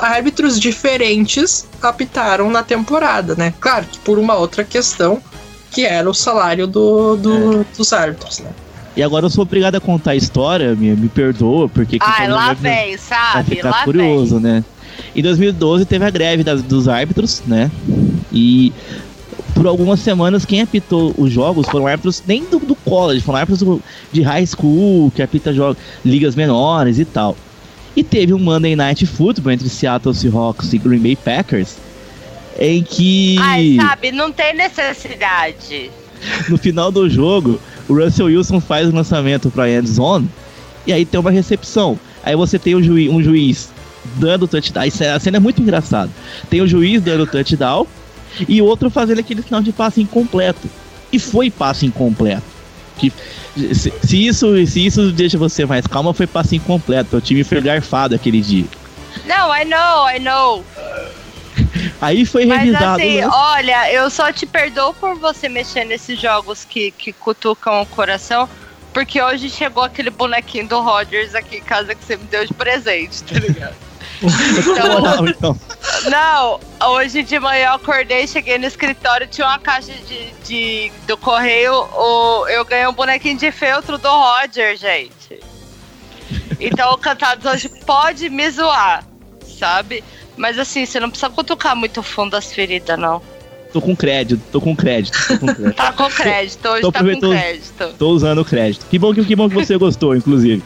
[0.01, 3.51] árbitros diferentes apitaram na temporada, né?
[3.59, 5.21] Claro que por uma outra questão,
[5.71, 7.65] que era o salário do, do é.
[7.75, 8.51] dos árbitros, né?
[8.95, 11.97] E agora eu sou obrigado a contar a história, me, me perdoa, porque...
[11.99, 13.33] Ai, lá vem, sabe?
[13.33, 14.51] Vai ficar lá curioso, vem.
[14.51, 14.63] né?
[15.15, 17.69] Em 2012 teve a greve das, dos árbitros, né?
[18.31, 18.71] E
[19.53, 23.79] por algumas semanas quem apitou os jogos foram árbitros nem do, do college, foram árbitros
[24.11, 27.37] de high school, que apita jogos, ligas menores e tal.
[27.95, 31.75] E teve um Monday Night Football entre Seattle Seahawks e Green Bay Packers,
[32.59, 33.37] em que.
[33.39, 35.91] Ai, sabe, não tem necessidade.
[36.49, 40.29] No final do jogo, o Russell Wilson faz o lançamento para end zone
[40.85, 41.99] e aí tem uma recepção.
[42.23, 43.69] Aí você tem um juiz, um juiz
[44.15, 44.85] dando touchdown.
[45.15, 46.11] A cena é muito engraçada.
[46.49, 47.87] Tem o juiz dando touchdown
[48.47, 50.69] e outro fazendo aquele sinal de passe incompleto.
[51.11, 52.43] E foi passe incompleto.
[52.97, 53.11] Que
[53.55, 57.17] se, se, isso, se isso deixa você mais calma, foi passe incompleto.
[57.17, 58.65] O time foi garfado aquele dia.
[59.25, 60.65] Não, I know, I know.
[62.01, 63.01] Aí foi Mas revisado.
[63.01, 63.27] Assim, né?
[63.27, 68.49] olha, eu só te perdoo por você mexer nesses jogos que, que cutucam o coração.
[68.93, 72.53] Porque hoje chegou aquele bonequinho do Rogers aqui em casa que você me deu de
[72.53, 73.75] presente, tá ligado?
[74.23, 75.59] Então, então.
[76.09, 76.59] Não,
[76.91, 81.73] hoje de manhã eu acordei, cheguei no escritório, tinha uma caixa de, de do correio,
[81.73, 85.39] o, eu ganhei um bonequinho de feltro do Roger, gente.
[86.59, 89.03] Então o Cantados hoje pode me zoar,
[89.59, 90.03] sabe?
[90.37, 93.21] Mas assim, você não precisa cutucar muito fundo as feridas, não.
[93.71, 95.17] Tô com crédito, tô com crédito.
[95.27, 95.75] Tô com crédito.
[95.75, 97.95] tá com crédito, hoje tô tá com crédito.
[97.97, 98.85] Tô usando o crédito.
[98.85, 100.63] Que bom que, que bom que você gostou, inclusive.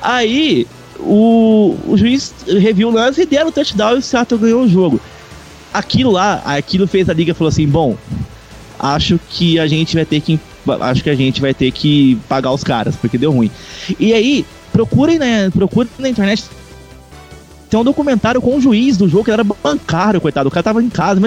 [0.00, 0.66] Aí,
[1.00, 4.68] o, o juiz reviu o lance e deram o touchdown e o Seattle ganhou o
[4.68, 5.00] jogo.
[5.72, 7.96] Aquilo lá, aquilo fez a liga falou assim: bom,
[8.78, 10.38] acho que a gente vai ter que.
[10.80, 13.50] Acho que a gente vai ter que pagar os caras, porque deu ruim.
[14.00, 15.50] E aí, procurem, né?
[15.50, 16.44] Procurem na internet.
[17.68, 20.48] Tem um documentário com o juiz do jogo que era bancário, coitado.
[20.48, 21.20] O cara tava em casa,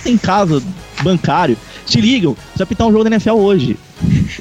[0.00, 0.62] imagina em casa,
[1.02, 1.56] bancário.
[1.86, 3.76] Te ligam, você vai pintar um jogo da NFL hoje.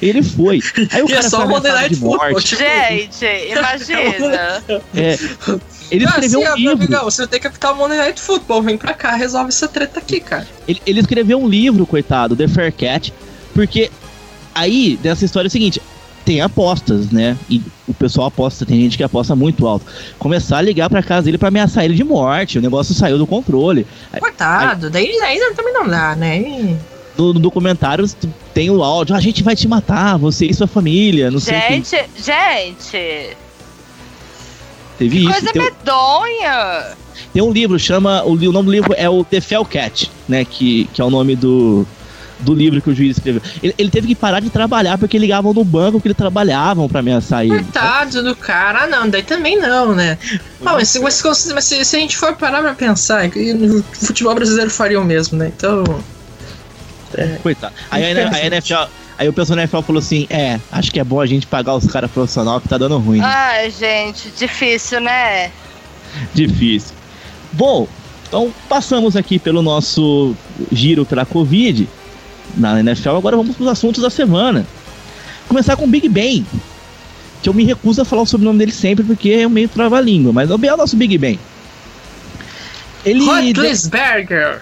[0.02, 0.62] Ele foi.
[0.92, 2.42] Aí o cara é só Monday Night Football.
[2.42, 2.62] Tipo...
[2.64, 4.64] Gente, imagina.
[4.96, 5.18] é,
[5.92, 6.74] ele ah, escreveu assim, um livro.
[6.74, 8.62] Amigão, você tem que apitar o Monday Night Football.
[8.62, 10.48] Vem pra cá, resolve essa treta aqui, cara.
[10.68, 13.14] Ele, ele escreveu um livro, coitado, The Fair Cat,
[13.54, 13.90] porque
[14.54, 15.82] aí, dessa história é o seguinte,
[16.30, 17.36] tem apostas, né?
[17.50, 19.84] E o pessoal aposta, tem gente que aposta muito alto.
[20.20, 23.26] Começar a ligar pra casa dele pra ameaçar ele de morte, o negócio saiu do
[23.26, 23.88] controle.
[24.20, 26.78] Coitado, aí, daí, daí também não dá, né?
[27.18, 28.06] no, no documentário
[28.54, 32.02] tem o áudio, a gente vai te matar, você e sua família, não gente, sei.
[32.02, 33.38] Gente, gente.
[35.00, 35.32] Teve que isso.
[35.32, 36.96] Coisa tem medonha.
[37.34, 38.24] Tem um livro, chama.
[38.24, 40.46] O, o nome do livro é o The Cat, né?
[40.46, 41.88] Que, que é o nome do,
[42.40, 43.42] do livro que o juiz escreveu.
[43.62, 47.00] Ele, ele, teve que parar de trabalhar porque ligavam no banco que ele trabalhavam pra
[47.00, 47.56] ameaçar ele.
[47.56, 48.84] Coitado do cara.
[48.84, 50.18] Ah, não, daí também não, né?
[50.66, 54.70] Ah, mas, mas, mas, se, se, a gente for parar pra pensar, o futebol brasileiro
[54.70, 55.52] faria o mesmo, né?
[55.56, 55.84] Então.
[57.14, 57.38] É.
[57.42, 57.74] Coitado.
[57.92, 58.90] Aí a, a NFL.
[59.18, 61.76] Aí o pessoal da NFL falou assim: é, acho que é bom a gente pagar
[61.76, 63.20] os caras profissional que tá dando ruim.
[63.22, 65.52] Ai, gente, difícil, né?
[66.34, 66.96] Difícil.
[67.52, 67.86] Bom,
[68.28, 70.34] então passamos aqui pelo nosso
[70.72, 71.90] giro pela Covid
[72.56, 73.16] na NFL.
[73.16, 74.66] Agora vamos para os assuntos da semana.
[75.48, 76.46] Começar com o Big Ben.
[77.42, 80.34] Que eu me recuso a falar o sobrenome dele sempre porque é meio trava-língua.
[80.34, 81.40] Mas é o nosso Big Ben.
[83.06, 83.26] Ele.
[83.26, 84.62] Rotlisberger.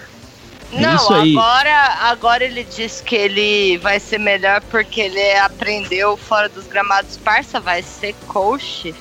[0.72, 6.50] É Não, agora, agora ele diz que ele vai ser melhor porque ele aprendeu fora
[6.50, 7.18] dos gramados.
[7.18, 8.94] Parça, vai ser coach.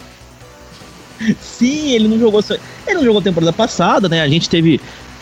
[1.40, 2.42] Sim, ele não jogou.
[2.86, 4.22] Ele não jogou temporada passada, né?
[4.22, 4.80] A gente teve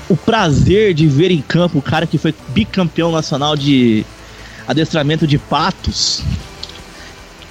[0.09, 4.05] o prazer de ver em campo o cara que foi bicampeão nacional de
[4.67, 6.23] adestramento de patos.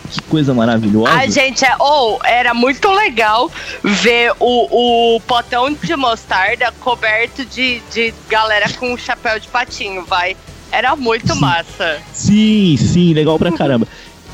[0.09, 1.11] que coisa maravilhosa.
[1.13, 1.75] A gente é.
[1.79, 3.51] Ou era muito legal
[3.83, 10.35] ver o, o potão de mostarda coberto de, de galera com chapéu de patinho, vai.
[10.71, 11.39] Era muito Sim.
[11.39, 11.99] massa.
[12.13, 13.87] Sim, sim, legal pra caramba.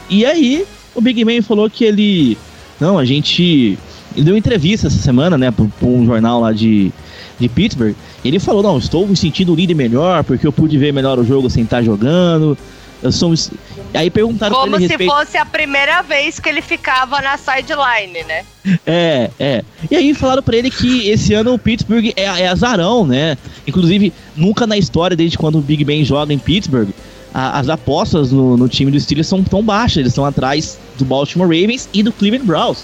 [0.09, 2.37] E aí, o Big Man falou que ele.
[2.79, 3.77] Não, a gente.
[4.15, 6.91] Ele deu entrevista essa semana, né, pra, pra um jornal lá de,
[7.39, 7.95] de Pittsburgh.
[8.23, 11.49] Ele falou: Não, estou me sentindo líder melhor, porque eu pude ver melhor o jogo
[11.49, 12.57] sem estar jogando.
[13.01, 13.29] Eu sou.
[13.29, 13.51] um es-"
[13.93, 15.11] Aí perguntaram Como pra ele a se respeito.
[15.13, 18.43] fosse a primeira vez que ele ficava na sideline, né?
[18.85, 19.63] É, é.
[19.89, 23.37] E aí falaram pra ele que esse ano o Pittsburgh é, é azarão, né?
[23.65, 26.89] Inclusive, nunca na história, desde quando o Big Ben joga em Pittsburgh,
[27.33, 29.97] a- as apostas no, no time do Steelers são tão baixas.
[29.97, 32.83] Eles estão atrás do Baltimore Ravens e do Cleveland Browns.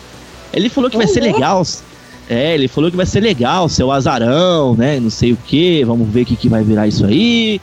[0.54, 1.62] Ele falou que vai ser legal.
[2.30, 5.00] É, ele falou que vai ser legal ser o azarão, né?
[5.00, 5.84] Não sei o que.
[5.84, 7.62] Vamos ver o que, que vai virar isso aí.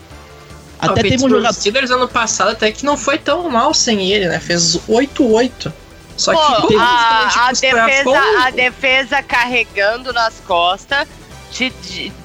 [0.78, 1.54] Até o teve um jogador.
[1.54, 4.38] Steelers ano passado até que não foi tão mal sem ele, né?
[4.38, 5.72] Fez 8-8.
[6.16, 11.08] Só Pô, que a, a defesa, a defesa carregando nas costas,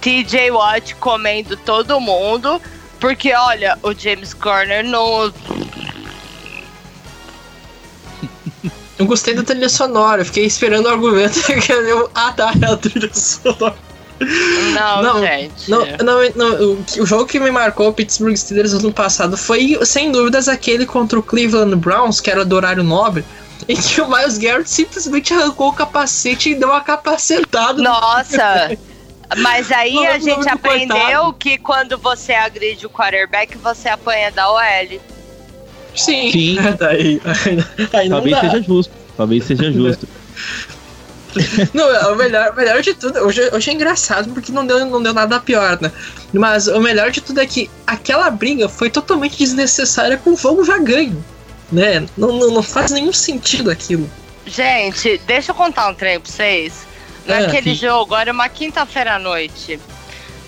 [0.02, 2.62] TJ Watt comendo todo mundo,
[3.00, 5.32] porque olha, o James Corner não.
[8.98, 12.10] Eu gostei da trilha sonora, eu fiquei esperando o argumento que eu.
[12.16, 13.76] Ah, tá, é a trilha sonora.
[14.74, 15.70] Não, Não, gente.
[15.70, 20.12] Não, não, não, o, jogo que me marcou o Pittsburgh Steelers ano passado foi, sem
[20.12, 23.24] dúvidas, aquele contra o Cleveland Browns, que era do horário nobre,
[23.70, 27.82] em que o Miles Garrett simplesmente arrancou o capacete e deu uma capacetada.
[27.82, 28.76] Nossa!
[29.38, 31.34] Mas aí Não, a gente aprendeu coitado.
[31.34, 35.00] que quando você agride o quarterback, você apanha da OL.
[35.98, 36.32] Sim.
[36.32, 36.58] Sim.
[36.80, 37.22] Daí,
[37.94, 38.42] aí, Talvez dá.
[38.42, 38.94] seja justo.
[39.18, 40.08] Talvez seja justo.
[41.74, 44.84] Não, é o melhor, o melhor de tudo, hoje, hoje é engraçado porque não deu,
[44.86, 45.92] não deu nada pior, né?
[46.34, 50.64] Mas o melhor de tudo é que aquela briga foi totalmente desnecessária com o jogo
[50.64, 51.24] já ganho,
[51.72, 52.06] né?
[52.18, 54.10] Não, não, não faz nenhum sentido aquilo.
[54.48, 56.88] Gente, deixa eu contar um trem pra vocês.
[57.28, 57.82] É, Naquele sim.
[57.88, 59.80] jogo, era uma quinta-feira à noite.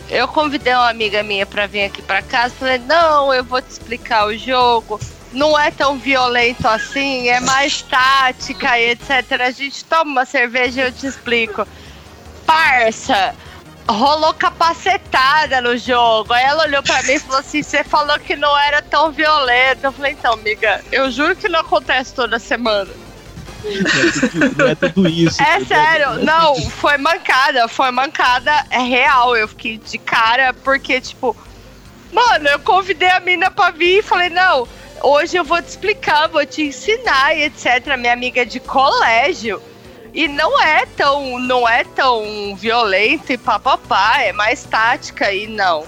[0.10, 2.56] Eu convidei uma amiga minha pra vir aqui pra casa.
[2.58, 5.00] Falei, não, eu vou te explicar o jogo.
[5.32, 9.42] Não é tão violento assim, é mais tática e etc.
[9.42, 11.68] A gente toma uma cerveja e eu te explico.
[12.46, 13.36] Parça,
[13.88, 16.34] rolou capacetada no jogo.
[16.34, 19.84] Aí ela olhou pra mim e falou assim: Você falou que não era tão violento.
[19.84, 22.90] Eu falei: Então, amiga, eu juro que não acontece toda semana.
[24.58, 25.42] Não é tudo isso.
[25.42, 29.36] É sério, não, foi mancada, foi mancada, é real.
[29.36, 31.36] Eu fiquei de cara porque, tipo,
[32.12, 34.68] mano, eu convidei a mina pra vir e falei, não,
[35.04, 37.98] hoje eu vou te explicar, vou te ensinar e etc.
[37.98, 39.62] Minha amiga de colégio.
[40.14, 45.86] E não é tão, não é tão violento e papapá, é mais tática e não.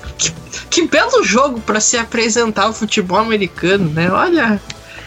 [0.69, 4.11] Que belo jogo pra se apresentar o futebol americano, né?
[4.11, 4.61] Olha.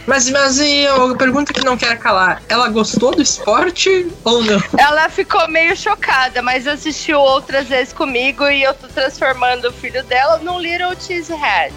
[0.07, 4.63] Mas, mas e a pergunta que não quero calar: ela gostou do esporte ou não?
[4.77, 10.03] Ela ficou meio chocada, mas assistiu outras vezes comigo e eu tô transformando o filho
[10.05, 11.73] dela num Little Cheesehead.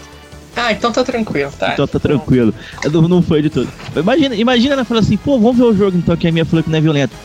[0.58, 1.74] Ah, então tá tranquilo, tá?
[1.74, 2.54] Então tá tranquilo.
[2.91, 3.72] Não, não foi de tudo.
[3.96, 6.63] Imagina, imagina ela falando assim, pô, vamos ver o jogo então, que a minha falou
[6.63, 7.15] que não é violento.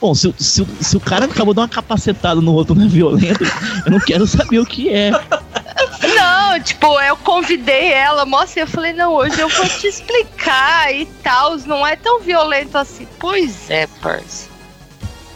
[0.00, 2.74] Bom, se, o- se, o- se o cara acabou de dar uma capacetada no outro
[2.74, 3.44] não é violento,
[3.84, 5.10] eu não quero saber o que é.
[5.10, 10.94] Não, tipo, eu convidei ela, moça, e eu falei, não, hoje eu vou te explicar
[10.94, 13.06] e tal, não é tão violento assim.
[13.18, 14.48] Pois é, parça.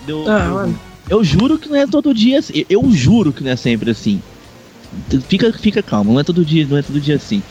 [0.09, 0.81] Eu, Ah, eu- mano.
[1.11, 2.65] eu juro que não é todo dia assim.
[2.69, 4.23] Eu juro que não é sempre assim.
[5.29, 7.43] Fica, fica calmo, não é todo dia, não é todo dia assim.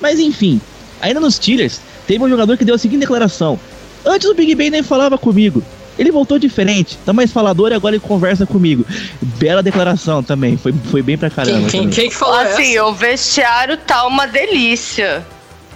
[0.00, 0.60] Mas enfim,
[1.00, 3.58] ainda nos Steelers, teve um jogador que deu a seguinte declaração:
[4.04, 5.62] Antes o Big Ben nem falava comigo.
[5.98, 8.84] Ele voltou diferente, tá mais falador e agora ele conversa comigo.
[9.20, 11.68] Bela declaração também, foi, foi bem pra caramba.
[11.68, 12.84] Quem, quem, quem que falou Assim, essa?
[12.86, 15.24] o vestiário tá uma delícia.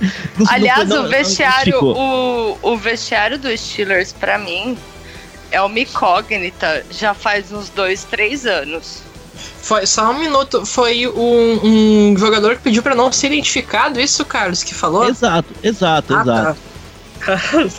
[0.00, 4.76] Não- não Aliás, foi- não- o não vestiário, o, o vestiário dos Steelers, pra mim,
[5.50, 9.02] é uma incógnita já faz uns dois, três anos.
[9.62, 10.64] Foi só um minuto.
[10.66, 15.09] Foi um, um jogador que pediu pra não ser identificado, isso, Carlos, que falou?
[15.09, 16.59] Exato, exato, Ah, exato.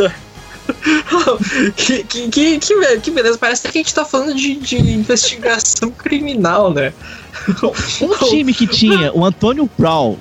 [0.05, 0.13] tá.
[1.75, 4.77] que, que, que, que be- que beleza, parece que a gente tá falando de, de
[4.77, 6.93] investigação criminal, né?
[8.01, 10.17] Um time que tinha o Antônio Brown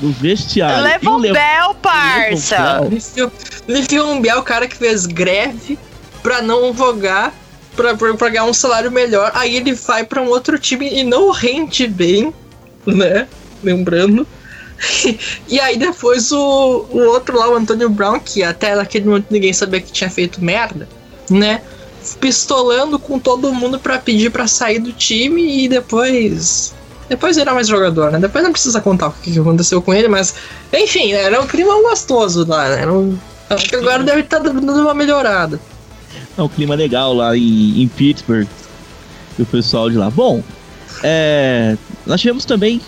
[0.00, 0.82] no vestiário.
[0.82, 2.80] Leva o um Lev- Bel, parça!
[3.68, 5.78] Livion Bell, o cara que fez greve
[6.22, 7.32] pra não jogar,
[7.78, 11.04] pra, pra, pra ganhar um salário melhor, aí ele vai pra um outro time e
[11.04, 12.34] não rende bem,
[12.84, 13.28] né?
[13.62, 14.26] Lembrando.
[15.48, 19.52] E aí depois o, o outro lá, o Antônio Brown, que até naquele momento ninguém
[19.52, 20.88] sabia que tinha feito merda,
[21.28, 21.62] né?
[22.20, 26.72] Pistolando com todo mundo pra pedir pra sair do time e depois.
[27.08, 28.20] Depois virar mais jogador, né?
[28.20, 30.36] Depois não precisa contar o que aconteceu com ele, mas.
[30.72, 31.22] Enfim, né?
[31.24, 32.86] era um climão gostoso lá, né?
[32.86, 33.18] Um,
[33.50, 35.58] Acho que agora deve estar dando uma melhorada.
[36.36, 38.46] É um clima legal lá em, em Pittsburgh.
[39.38, 40.10] E o pessoal de lá.
[40.10, 40.42] Bom,
[41.02, 42.80] é, nós tivemos também.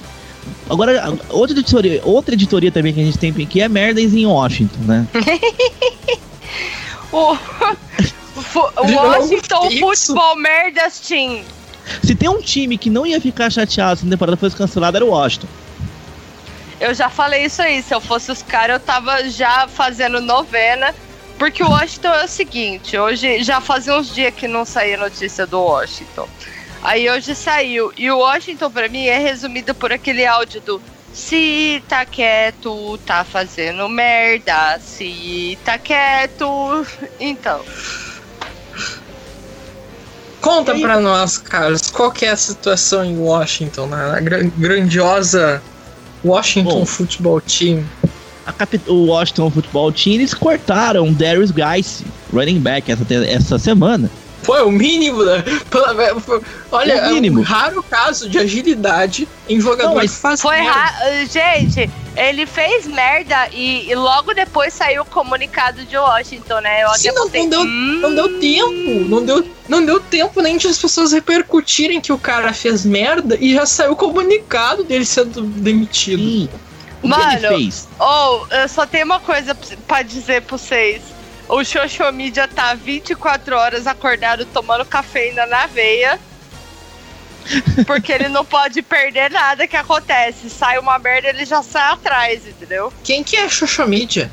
[0.69, 4.81] Agora, outra editoria, outra editoria também que a gente tem aqui é Merdas em Washington,
[4.81, 5.07] né?
[7.13, 11.43] O, o Washington Football Merdas Team.
[12.05, 15.05] Se tem um time que não ia ficar chateado se a temporada fosse cancelada, era
[15.05, 15.49] o Washington.
[16.81, 17.83] Eu já falei isso aí.
[17.83, 20.95] Se eu fosse os caras, eu tava já fazendo novena.
[21.41, 25.47] Porque o Washington é o seguinte: hoje já fazia uns dias que não saía notícia
[25.47, 26.29] do Washington.
[26.83, 27.91] Aí hoje saiu.
[27.97, 30.83] E o Washington, pra mim, é resumido por aquele áudio do
[31.15, 34.79] se tá quieto, tá fazendo merda.
[34.81, 36.87] Se tá quieto.
[37.19, 37.63] Então.
[40.43, 45.63] Conta pra nós, Carlos, qual que é a situação em Washington, na grandiosa
[46.25, 47.85] Washington Bom, Football Team?
[48.87, 54.11] O Washington Football Team, eles cortaram Darius Guice, running back, essa, essa semana.
[54.43, 55.45] Foi o mínimo, né?
[56.73, 57.39] Olha, o mínimo.
[57.39, 60.57] é um raro caso de agilidade em jogador Não, faz Foi
[61.31, 66.83] Gente, ele fez merda e, e, logo depois saiu o comunicado de Washington, né?
[66.83, 67.99] Eu Sim, não, não, deu, hum...
[68.01, 69.09] não deu tempo.
[69.09, 73.37] Não deu, não deu tempo nem de as pessoas repercutirem que o cara fez merda
[73.39, 76.23] e já saiu o comunicado dele sendo demitido.
[76.23, 76.49] Sim.
[77.03, 77.49] O Mano,
[77.99, 79.55] ou oh, eu só tenho uma coisa
[79.87, 81.03] pra dizer pra vocês
[81.51, 86.19] o social media tá 24 horas acordado tomando cafeína na veia.
[87.87, 90.49] Porque ele não pode perder nada que acontece.
[90.49, 92.93] Sai uma merda, ele já sai atrás, entendeu?
[93.03, 93.49] Quem que é
[93.89, 94.31] media?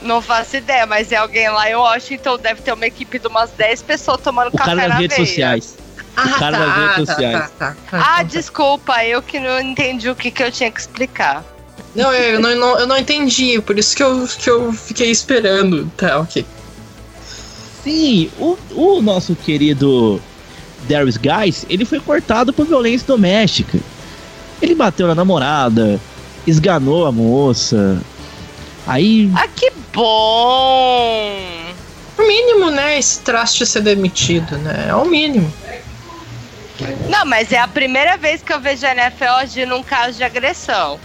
[0.00, 3.50] Não faço ideia, mas é alguém lá em Washington, deve ter uma equipe de umas
[3.50, 5.26] 10 pessoas tomando o café cara nas redes veia.
[5.26, 5.76] sociais.
[6.16, 7.38] Ah, o cara tá, das redes tá, sociais.
[7.38, 10.80] Tá, tá, tá ah, desculpa, eu que não entendi o que, que eu tinha que
[10.80, 11.44] explicar.
[11.94, 15.90] Não, eu não, não, eu não entendi, por isso que eu, que eu fiquei esperando.
[15.96, 16.44] Tá, ok.
[17.82, 20.20] Sim, o, o nosso querido
[20.88, 23.78] Darius Guys, ele foi cortado por violência doméstica.
[24.60, 26.00] Ele bateu na namorada,
[26.46, 28.00] esganou a moça.
[28.86, 29.30] Aí.
[29.34, 31.38] Ah, que bom!
[32.18, 32.98] O mínimo, né?
[32.98, 34.86] Esse traste ser demitido, né?
[34.88, 35.52] É o mínimo.
[37.08, 40.24] Não, mas é a primeira vez que eu vejo a NFL agir num caso de
[40.24, 40.98] agressão.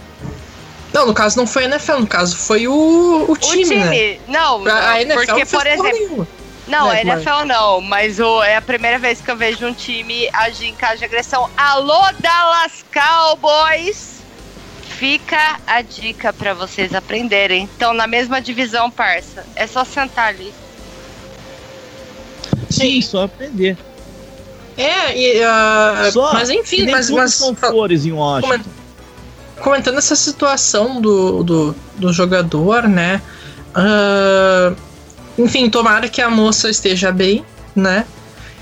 [0.92, 3.84] Não, no caso não foi a NFL, no caso foi o, o time, o time.
[3.84, 4.18] Né?
[4.28, 6.28] Não, a, NFL porque, por exemplo...
[6.66, 9.74] Não, né, a NFL não, mas o, é a primeira vez que eu vejo um
[9.74, 11.50] time agir em caso de agressão.
[11.56, 14.14] Alô, Dallas Cowboys!
[14.96, 17.68] Fica a dica para vocês aprenderem.
[17.76, 19.44] Então, na mesma divisão, parça.
[19.56, 20.54] É só sentar ali.
[22.70, 23.76] Sim, só aprender.
[24.76, 28.64] É, e, uh, só, mas enfim, mas, mas são flores em Washington
[29.60, 33.22] comentando essa situação do, do, do jogador, né?
[33.74, 34.76] Uh,
[35.38, 37.44] enfim, tomara que a moça esteja bem,
[37.74, 38.04] né?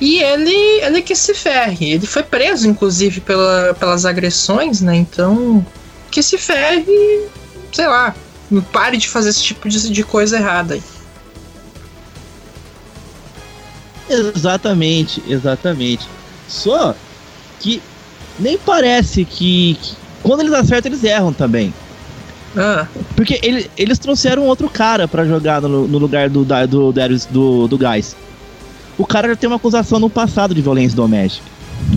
[0.00, 1.92] E ele, ele que se ferre.
[1.92, 4.96] Ele foi preso, inclusive, pela, pelas agressões, né?
[4.96, 5.64] Então,
[6.10, 7.26] que se ferre,
[7.72, 8.14] sei lá,
[8.72, 10.82] pare de fazer esse tipo de, de coisa errada aí.
[14.12, 16.06] Exatamente, exatamente.
[16.48, 16.94] Só
[17.60, 17.82] que
[18.38, 21.72] nem parece que, que quando eles acertam, eles erram também.
[22.56, 22.86] Ah.
[23.16, 27.66] Porque ele, eles trouxeram outro cara para jogar no, no, lugar do, do, Darius, do,
[27.66, 28.14] do Guys.
[28.98, 31.46] O cara já tem uma acusação no passado de violência doméstica.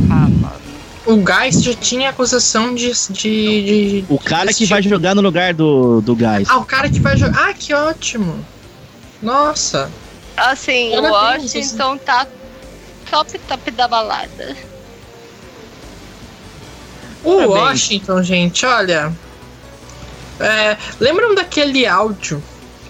[0.09, 0.66] Ah, mano.
[1.05, 2.91] O Guys já tinha acusação de.
[3.09, 6.47] de, de o cara que vai jogar no lugar do, do Guys.
[6.49, 7.49] Ah, o cara que vai jogar.
[7.49, 8.43] Ah, que ótimo!
[9.22, 9.89] Nossa!
[10.38, 12.27] Assim, o Washington tá
[13.09, 14.55] top, top da balada.
[17.23, 19.11] O Washington, gente, olha.
[20.39, 22.43] É, lembram daquele áudio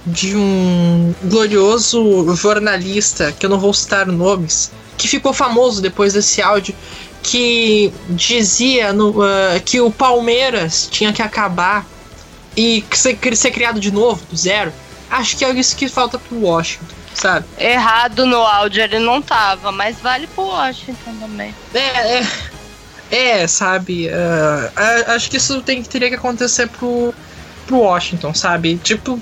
[0.06, 6.42] de um glorioso jornalista, que eu não vou citar nomes, que ficou famoso depois desse
[6.42, 6.76] áudio,
[7.24, 11.86] que dizia no, uh, que o Palmeiras tinha que acabar
[12.56, 14.72] e ser, ser criado de novo, do zero?
[15.10, 16.86] Acho que é isso que falta pro Washington,
[17.16, 17.46] sabe?
[17.58, 21.56] Errado no áudio ele não tava, mas vale pro Washington também.
[21.74, 22.28] É, é.
[23.12, 24.08] É, sabe?
[24.08, 27.14] Uh, acho que isso tem, teria que acontecer pro,
[27.68, 28.78] pro Washington, sabe?
[28.78, 29.22] Tipo,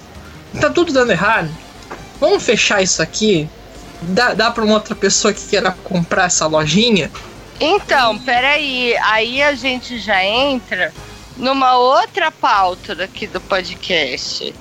[0.60, 1.50] tá tudo dando errado.
[2.20, 3.50] Vamos fechar isso aqui?
[4.02, 7.12] Dá, dá pra uma outra pessoa que queira comprar essa lojinha?
[7.60, 8.96] Então, peraí.
[8.98, 10.94] Aí a gente já entra
[11.38, 14.54] numa outra pauta daqui do podcast.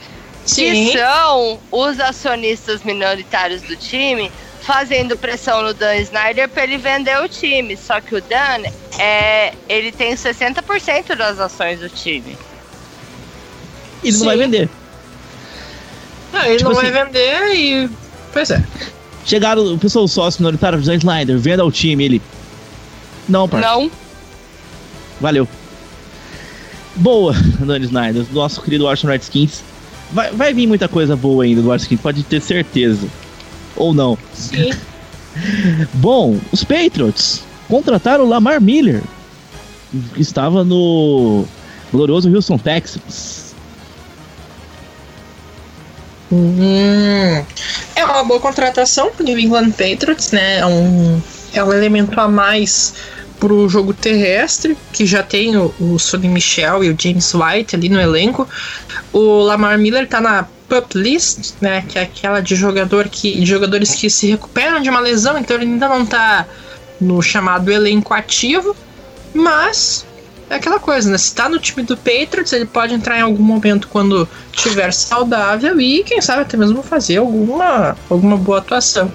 [0.44, 0.86] Sim.
[0.90, 4.30] Que são os acionistas minoritários do time
[4.62, 7.76] fazendo pressão no Dan Snyder para ele vender o time.
[7.76, 8.62] Só que o Dan,
[8.98, 12.36] é, ele tem 60% das ações do time.
[14.02, 14.68] E não vai vender.
[16.32, 17.90] Ah, ele Tipo não assim- vai vender e.
[18.32, 18.62] Pois é.
[19.24, 22.22] Chegaram, o pessoal, o sócio minoritário do Dan Snyder, venda ao time, ele.
[23.28, 23.68] Não, parça.
[23.68, 23.90] Não,
[25.20, 25.46] Valeu.
[26.96, 29.62] Boa, Dan Snyder, nosso querido Washington Redskins.
[30.12, 33.08] Vai, vai vir muita coisa boa ainda do Washington, pode ter certeza.
[33.76, 34.18] Ou não.
[34.34, 34.72] Sim.
[35.94, 39.02] Bom, os Patriots contrataram o Lamar Miller,
[40.14, 41.44] que estava no
[41.90, 43.54] glorioso Houston Texans.
[46.30, 47.44] Hum,
[47.94, 50.58] é uma boa contratação pro New England Patriots, né?
[50.58, 51.20] É um,
[51.52, 52.94] é um elemento a mais
[53.42, 57.88] pro jogo terrestre, que já tem o, o Sonny Michel e o James White ali
[57.88, 58.48] no elenco.
[59.12, 61.84] O Lamar Miller tá na PUP list, né?
[61.88, 65.56] Que é aquela de jogador que, de jogadores que se recuperam de uma lesão, então
[65.56, 66.46] ele ainda não tá
[67.00, 68.76] no chamado elenco ativo,
[69.34, 70.06] mas
[70.48, 71.18] é aquela coisa, né?
[71.18, 75.80] Se tá no time do Patriots, ele pode entrar em algum momento quando tiver saudável
[75.80, 79.10] e, quem sabe, até mesmo fazer alguma, alguma boa atuação,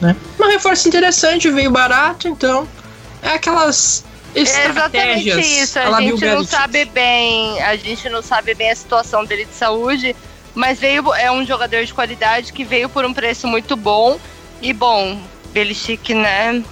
[0.00, 0.16] né?
[0.40, 2.66] Um reforço interessante, veio barato, então
[3.22, 4.04] é aquelas
[4.34, 5.46] é exatamente estratégias.
[5.46, 5.78] isso.
[5.78, 9.44] à la A gente não sabe bem, a gente não sabe bem a situação dele
[9.44, 10.14] de saúde,
[10.54, 14.18] mas veio é um jogador de qualidade que veio por um preço muito bom
[14.62, 15.18] e bom.
[15.52, 16.62] Belichick, né?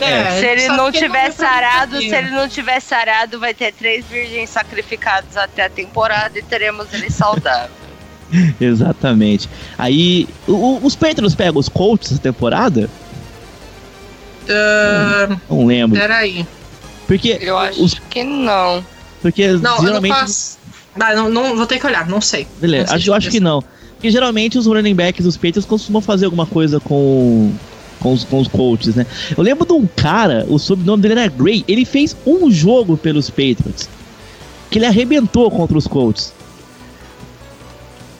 [0.00, 3.72] É, se ele não tiver vai pra sarado, se ele não tiver sarado, vai ter
[3.72, 7.70] três virgens sacrificados até a temporada e teremos ele saudável.
[8.58, 9.48] Exatamente.
[9.76, 12.88] Aí, o- o- os Patriots pegam os Colts essa temporada?
[14.54, 15.98] Ah, Não lembro.
[15.98, 16.46] peraí.
[17.06, 18.84] Porque, Eu acho os, que não.
[19.20, 20.12] porque Não, eu não geralmente.
[20.14, 20.58] faço.
[20.98, 22.46] Ah, não, não, vou ter que olhar, não sei.
[22.60, 23.62] Beleza, Não sei acho, eu acho que não.
[23.94, 27.52] Porque geralmente os running backs dos Patriots costumam fazer alguma coisa com,
[28.00, 29.06] com, os, com os coaches, né?
[29.36, 33.30] Eu lembro de um cara, o sobrenome dele era Gray, ele fez um jogo pelos
[33.30, 33.88] Patriots.
[34.70, 36.32] Que ele arrebentou contra os Colts.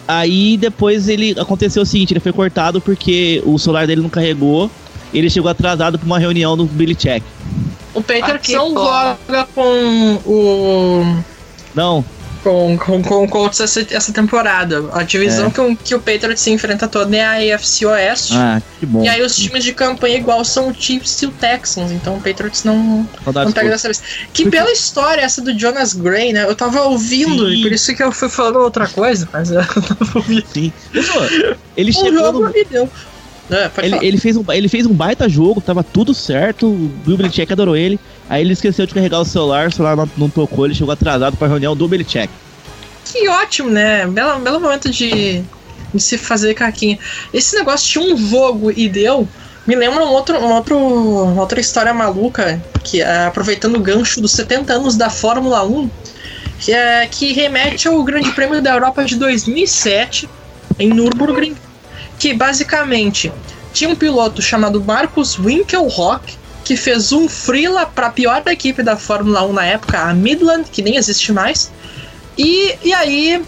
[0.07, 4.71] Aí depois ele aconteceu o seguinte, ele foi cortado porque o celular dele não carregou.
[5.13, 7.23] Ele chegou atrasado pra uma reunião do Billy Check.
[7.95, 11.23] O Ah, que não joga com o.
[11.75, 12.05] Não,
[12.43, 14.83] Com, com, com o Colts essa, essa temporada.
[14.93, 15.51] A divisão É.
[15.51, 18.33] que, o, que o Patriots se enfrenta toda é a AFC Oeste.
[18.35, 19.05] ah, que bom.
[19.05, 22.21] E aí os times de campanha igual são o Chiefs e o Texans, então o
[22.21, 24.03] Patriots não, Saudades não pega dessa vez.
[24.33, 26.45] Que Porque- bela história essa do Jonas Gray, né?
[26.45, 27.55] Eu tava ouvindo, Sim.
[27.59, 30.45] e por isso que eu fui falando outra coisa, mas eu não ouvi.
[30.53, 30.73] Sim.
[31.77, 32.89] Ele Um chegou jogo no, e deu.
[33.53, 37.17] É, Ele, ele, fez um, ele fez um baita jogo, tava tudo certo, o Bill
[37.17, 38.01] Belichick adorou ele.
[38.29, 41.37] Aí ele esqueceu de carregar o celular, o celular não, não tocou, ele chegou atrasado
[41.37, 42.31] pra reunião do Belichick.
[43.05, 44.07] Que ótimo, né?
[44.07, 45.43] Belo, belo momento de,
[45.93, 46.99] de se fazer caquinha.
[47.33, 49.29] Esse negócio de um jogo e deu.
[49.67, 54.21] Me lembra um outro, um outro, uma outra história maluca, que é aproveitando o gancho
[54.21, 55.91] dos 70 anos da Fórmula 1,
[56.59, 60.29] que, é, que remete ao Grande Prêmio da Europa de 2007,
[60.79, 61.55] em Nürburgring,
[62.23, 63.33] que basicamente
[63.73, 68.97] tinha um piloto chamado Marcus Winkelhock, que fez um freela para a pior equipe da
[68.97, 71.73] Fórmula 1 na época, a Midland, que nem existe mais.
[72.39, 73.43] E, e aí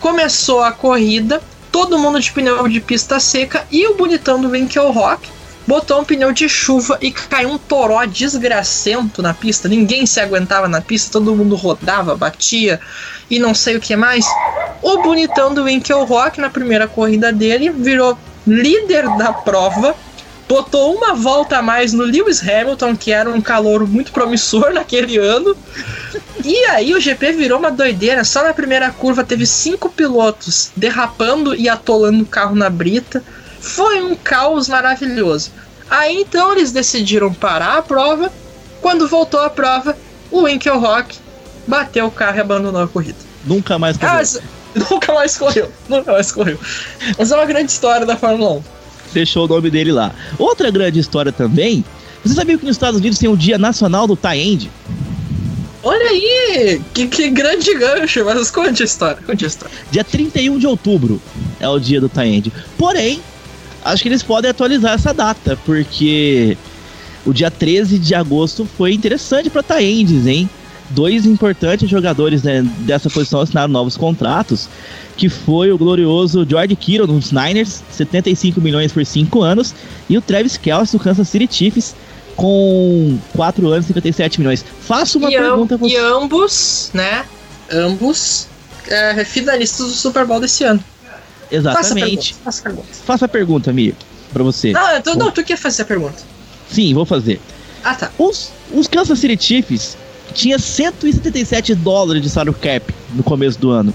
[0.00, 1.40] começou a corrida,
[1.72, 5.26] todo mundo de pneu de pista seca e o bonitão do Winkelhock
[5.70, 9.68] botou um pneu de chuva e caiu um toró desgracento na pista.
[9.68, 12.80] Ninguém se aguentava na pista, todo mundo rodava, batia
[13.30, 14.26] e não sei o que mais.
[14.82, 19.94] O bonitão do Winkelhock na primeira corrida dele virou líder da prova.
[20.48, 25.18] Botou uma volta a mais no Lewis Hamilton, que era um calor muito promissor naquele
[25.18, 25.56] ano.
[26.44, 28.24] E aí o GP virou uma doideira.
[28.24, 33.22] Só na primeira curva teve cinco pilotos derrapando e atolando o carro na brita.
[33.60, 35.50] Foi um caos maravilhoso.
[35.88, 38.32] Aí então eles decidiram parar a prova.
[38.80, 39.96] Quando voltou a prova,
[40.30, 41.18] o Winkelhock
[41.66, 43.18] bateu o carro e abandonou a corrida.
[43.44, 44.14] Nunca mais correu.
[44.14, 44.40] mas
[44.90, 46.58] nunca mais correu, nunca mais correu.
[47.18, 48.62] Mas é uma grande história da Fórmula 1.
[49.12, 50.12] Deixou o nome dele lá.
[50.38, 51.84] Outra grande história também.
[52.24, 54.70] Você sabia que nos Estados Unidos tem o Dia Nacional do Tie-End?
[55.82, 59.74] Olha aí, que, que grande gancho, mas conte a história, conte a história.
[59.90, 61.20] Dia 31 de outubro
[61.58, 62.52] é o dia do Tie-End.
[62.76, 63.22] Porém,
[63.90, 66.56] acho que eles podem atualizar essa data, porque
[67.26, 70.48] o dia 13 de agosto foi interessante para Tie-Ends, hein?
[70.90, 74.68] Dois importantes jogadores né, dessa posição assinaram novos contratos,
[75.16, 79.72] que foi o glorioso George Kittle nos Niners, 75 milhões por 5 anos,
[80.08, 81.94] e o Travis Kelce do Kansas City Chiefs
[82.34, 84.64] com 4 anos e 57 milhões.
[84.80, 85.98] Faço uma e, am- pergunta pra e você.
[85.98, 87.24] ambos, né,
[87.70, 88.48] ambos
[88.88, 90.82] é, finalistas do Super Bowl desse ano.
[91.50, 92.34] Exatamente.
[92.34, 92.88] faça a pergunta.
[93.04, 93.94] Faça a pergunta, Mia,
[94.32, 94.72] pra você.
[94.72, 96.22] Não, tu, não, tu quer fazer a pergunta.
[96.70, 97.40] Sim, vou fazer.
[97.82, 98.10] Ah, tá.
[98.18, 99.96] Os, os Kansas City Chiefs
[100.34, 103.92] tinha 177 dólares de salary cap no começo do ano.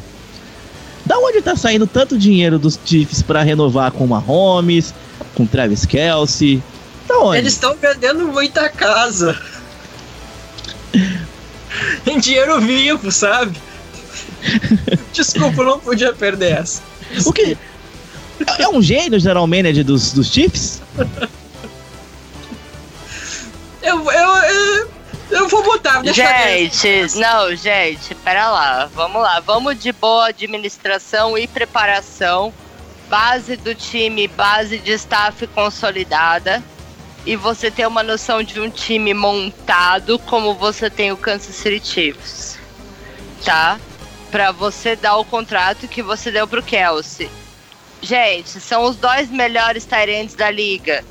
[1.06, 4.94] Da onde tá saindo tanto dinheiro dos Chiefs para renovar com Mahomes,
[5.36, 6.62] com Travis Kelsey?
[7.08, 7.38] Da onde?
[7.38, 9.40] Eles estão vendendo muita casa.
[12.08, 13.56] em dinheiro vivo, sabe?
[15.14, 16.82] Desculpa, eu não podia perder essa.
[17.26, 17.58] O que?
[18.60, 20.82] É um gênio, geral manager dos, dos Chiefs?
[23.82, 24.90] Eu, eu, eu,
[25.30, 28.90] eu vou botar, deixa Gente, não, gente, pera lá.
[28.94, 29.40] Vamos lá.
[29.40, 32.54] Vamos de boa administração e preparação.
[33.10, 36.64] Base do time, base de staff consolidada.
[37.26, 41.86] E você ter uma noção de um time montado como você tem o Kansas City
[41.86, 42.58] Chiefs.
[43.44, 43.80] Tá?
[44.36, 47.30] Pra você dar o contrato que você deu pro Kelsey.
[48.02, 51.06] Gente, são os dois melhores Tyrants da liga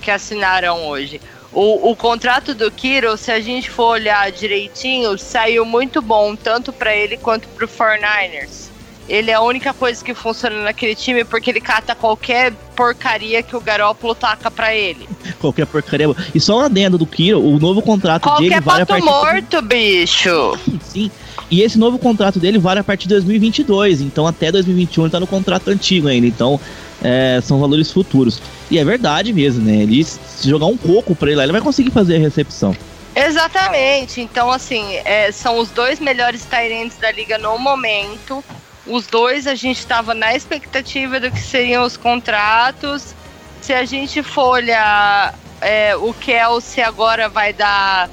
[0.00, 1.20] que assinaram hoje.
[1.52, 6.72] O, o contrato do Kiro, se a gente for olhar direitinho, saiu muito bom, tanto
[6.72, 8.68] para ele quanto pro 49ers.
[9.08, 13.56] Ele é a única coisa que funciona naquele time porque ele cata qualquer porcaria que
[13.56, 15.08] o Garópolo taca pra ele.
[15.40, 16.06] Qualquer porcaria.
[16.32, 19.04] E só um adendo do Kiro, o novo contrato Qualquer dele vale a pato partir
[19.04, 20.56] morto, bicho.
[20.84, 21.10] Sim.
[21.50, 24.00] E esse novo contrato dele vale a partir de 2022.
[24.00, 26.26] Então até 2021 ele tá no contrato antigo ainda.
[26.26, 26.60] Então
[27.02, 28.40] é, são valores futuros.
[28.70, 29.82] E é verdade mesmo, né?
[29.82, 32.76] Ele se jogar um coco pra ele lá, ele vai conseguir fazer a recepção.
[33.14, 34.20] Exatamente.
[34.20, 38.44] Então, assim, é, são os dois melhores Tyrants da liga no momento.
[38.86, 43.14] Os dois a gente estava na expectativa do que seriam os contratos.
[43.60, 48.08] Se a gente for olhar é, o Kelsey agora vai dar,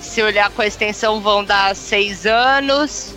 [0.00, 3.14] se olhar com a extensão, vão dar seis anos.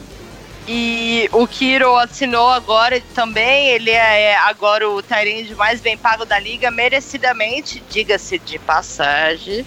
[0.68, 3.70] E o Kiro assinou agora também.
[3.70, 9.66] Ele é agora o Tyrande mais bem pago da liga, merecidamente, diga-se de passagem.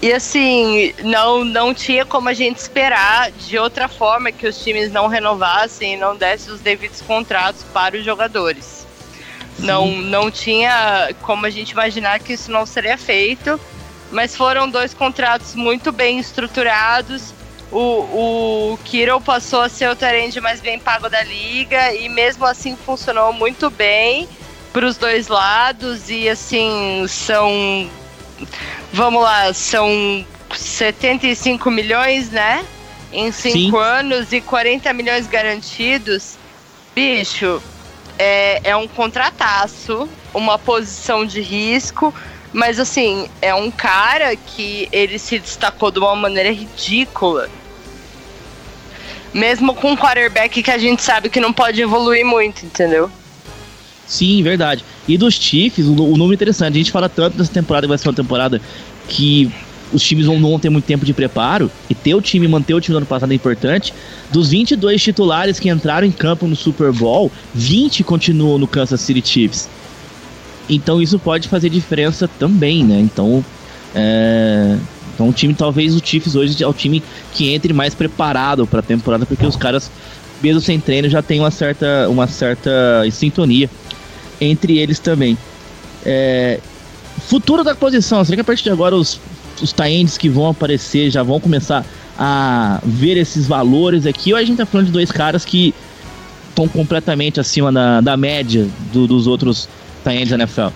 [0.00, 4.92] E assim, não, não tinha como a gente esperar de outra forma que os times
[4.92, 8.86] não renovassem e não dessem os devidos contratos para os jogadores.
[9.58, 13.58] Não, não tinha como a gente imaginar que isso não seria feito,
[14.10, 17.32] mas foram dois contratos muito bem estruturados.
[17.70, 22.44] O, o Kiro passou a ser o Tarend mais bem pago da liga e mesmo
[22.44, 24.28] assim funcionou muito bem
[24.72, 27.90] para os dois lados e assim são
[28.92, 30.24] vamos lá, são
[30.54, 32.64] 75 milhões, né?
[33.12, 33.76] Em 5 Sim.
[33.76, 36.36] anos e 40 milhões garantidos.
[36.94, 37.62] Bicho,
[38.18, 42.14] é, é um contrataço, uma posição de risco,
[42.54, 47.50] mas assim, é um cara que ele se destacou de uma maneira ridícula.
[49.34, 53.10] Mesmo com um quarterback que a gente sabe que não pode evoluir muito, entendeu?
[54.06, 54.84] Sim, verdade.
[55.08, 58.14] E dos Chiefs, o, número interessante, a gente fala tanto dessa temporada, vai ser uma
[58.14, 58.62] temporada
[59.08, 59.50] que
[59.92, 62.74] os times vão, não vão ter muito tempo de preparo, e ter o time, manter
[62.74, 63.92] o time do ano passado é importante.
[64.30, 69.26] Dos 22 titulares que entraram em campo no Super Bowl, 20 continuam no Kansas City
[69.26, 69.68] Chiefs.
[70.68, 72.98] Então isso pode fazer diferença também, né?
[73.00, 73.44] Então,
[73.94, 74.76] é...
[75.14, 77.02] então o time, talvez o Chiefs hoje é o time
[77.32, 79.90] que entre mais preparado para a temporada, porque os caras,
[80.42, 82.70] mesmo sem treino, já tem uma certa, uma certa
[83.10, 83.68] sintonia
[84.40, 85.36] entre eles também.
[86.04, 86.60] É,
[87.28, 89.20] futuro da posição, será que a partir de agora os,
[89.62, 91.84] os taendes que vão aparecer já vão começar
[92.18, 94.32] a ver esses valores aqui?
[94.32, 95.74] Ou a gente tá falando de dois caras que
[96.48, 99.68] estão completamente acima da, da média do- dos outros
[100.04, 100.68] da NFL?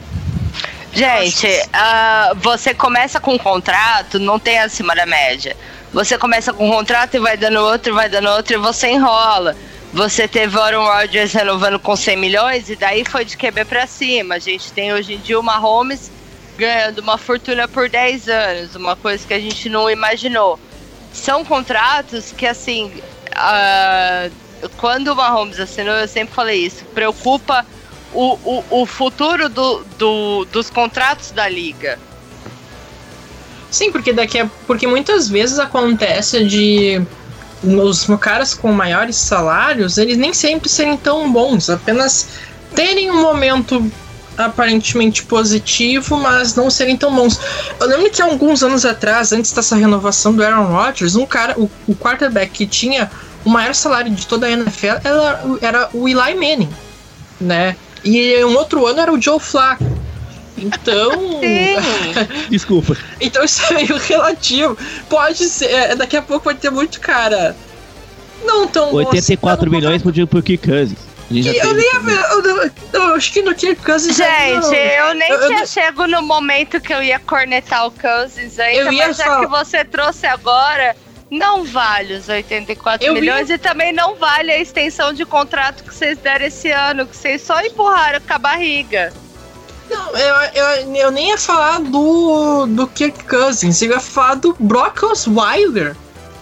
[0.92, 5.56] Gente, ah, você começa com um contrato, não tem acima da média.
[5.92, 9.54] Você começa com um contrato e vai dando outro, vai dando outro e você enrola.
[9.92, 14.34] Você teve Aaron Rodgers renovando com 100 milhões e daí foi de QB pra cima.
[14.34, 16.10] A gente tem hoje em dia o Mahomes
[16.58, 20.58] ganhando uma fortuna por 10 anos, uma coisa que a gente não imaginou.
[21.12, 22.92] São contratos que, assim,
[23.34, 24.28] ah,
[24.76, 27.64] quando o Mahomes assinou, eu sempre falei isso, preocupa
[28.12, 31.98] o, o, o futuro do, do- dos contratos da liga.
[33.70, 37.02] Sim, porque daqui a, porque muitas vezes acontece de
[37.62, 42.28] os caras com maiores salários, eles nem sempre serem tão bons, apenas
[42.74, 43.90] terem um momento
[44.38, 47.38] aparentemente positivo, mas não serem tão bons.
[47.80, 51.68] Eu lembro que alguns anos atrás, antes dessa renovação do Aaron Rodgers, um cara, o,
[51.88, 53.10] o quarterback que tinha
[53.44, 56.70] o maior salário de toda a NFL era, era o Eli Manning,
[57.40, 57.76] né?
[58.10, 59.84] E um outro ano era o Joe Flacco.
[60.56, 61.40] Então.
[62.50, 62.96] Desculpa.
[63.20, 64.76] então isso é meio relativo.
[65.08, 67.56] Pode ser, é, daqui a pouco vai ter muito cara.
[68.44, 68.90] Não tão.
[68.90, 70.98] bom 84 assim, milhões pro, pro Kirk Cousins.
[71.30, 74.16] Eu nem eu, eu, eu acho que no Kirk Cousins.
[74.16, 77.90] Gente, eu nem Eu- eu tinha não- chego no momento que eu ia cornetar o
[77.90, 80.96] Cousins ainda, Eu ia mas já falar- que você trouxe agora,
[81.30, 85.94] Não vale os 84 Eu milhões e também não vale a extensão de contrato que
[85.94, 89.12] vocês deram esse ano, que vocês só empurraram com a barriga.
[89.90, 94.56] Não, eu, eu, eu nem ia falar do, do Kirk Cousins, eu ia falar do
[94.58, 95.94] Brock Osweiler.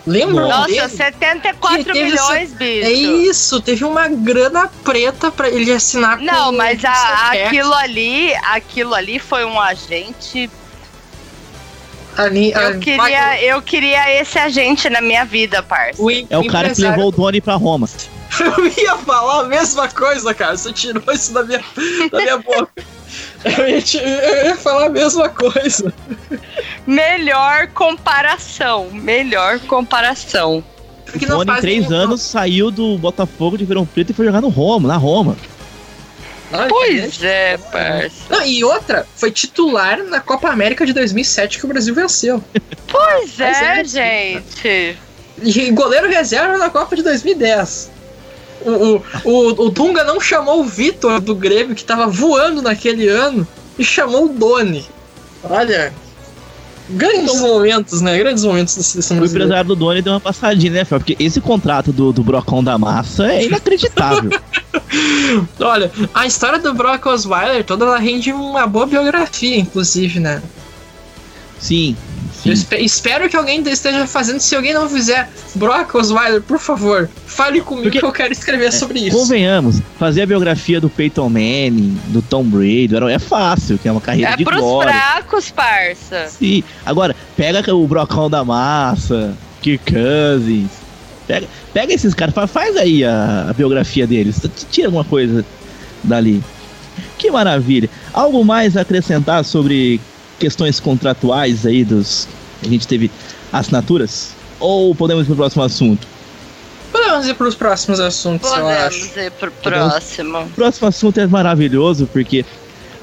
[0.06, 0.88] Lembra Nossa, dele?
[0.88, 2.86] 74 Que teve milhões, bicho.
[2.86, 7.74] É isso, teve uma grana preta pra ele assinar Não, com mas o a- aquilo
[7.74, 10.48] ali, aquilo ali foi um agente.
[12.16, 16.00] Ali, Eu queria, eu queria esse agente na minha vida, parça.
[16.02, 17.86] o É o cara que levou o Doni pra Roma.
[18.38, 20.56] Eu ia falar a mesma coisa, cara.
[20.56, 21.62] Você tirou isso da minha,
[22.10, 22.68] da minha boca.
[23.44, 25.94] Eu ia, te- eu ia falar a mesma coisa.
[26.86, 30.62] Melhor comparação, melhor comparação.
[31.14, 34.48] O Doni, em três anos, saiu do Botafogo de Verão Preto e foi jogar no
[34.48, 35.36] Roma, na Roma.
[36.52, 38.16] Ai, Pois é, parça.
[38.30, 42.42] Não, e outra, foi titular na Copa América de 2007 que o Brasil venceu.
[42.88, 44.98] Pois é, Mas é, gente.
[45.42, 47.90] E goleiro reserva na Copa de 2010.
[48.64, 53.08] O, o, o, o Dunga não chamou o Vitor do Grêmio, que tava voando naquele
[53.08, 54.86] ano, e chamou o Doni.
[55.42, 55.92] Olha.
[56.88, 58.18] Grandes momentos, né?
[58.18, 61.00] Grandes momentos da seleção O empresário do Doni deu uma passadinha, né, Fel?
[61.00, 64.30] Porque esse contrato do, do Brocão da Massa é inacreditável.
[65.60, 70.42] Olha, a história do Brock Osweiler toda ela rende uma boa biografia, inclusive, né?
[71.58, 71.96] Sim,
[72.36, 72.50] Eu sim.
[72.52, 74.38] espe- espero que alguém esteja fazendo.
[74.40, 78.72] Se alguém não fizer, Brock Osweiler, por favor, fale comigo Porque- que eu quero escrever
[78.72, 79.16] sobre isso.
[79.16, 83.92] Convenhamos, fazer a biografia do Peyton Manning, do Tom Brady, era- é fácil, que é
[83.92, 84.92] uma carreira É de pros glória.
[84.92, 86.26] fracos, parça.
[86.28, 86.62] Sim.
[86.84, 90.70] Agora, pega o Brocão da Massa, Kirk Cousins.
[91.26, 94.40] Pega, pega esses caras, fa- faz aí a, a biografia deles.
[94.70, 95.44] Tira alguma coisa
[96.04, 96.40] dali.
[97.18, 97.90] Que maravilha.
[98.12, 100.00] Algo mais a acrescentar sobre
[100.38, 102.28] questões contratuais aí dos.
[102.64, 103.10] A gente teve
[103.52, 104.34] assinaturas?
[104.58, 106.06] Ou podemos ir pro próximo assunto?
[106.92, 108.98] Podemos ir para os próximos assuntos, eu acho.
[108.98, 110.38] Podemos ir pro próximo.
[110.40, 112.44] O próximo assunto é maravilhoso, porque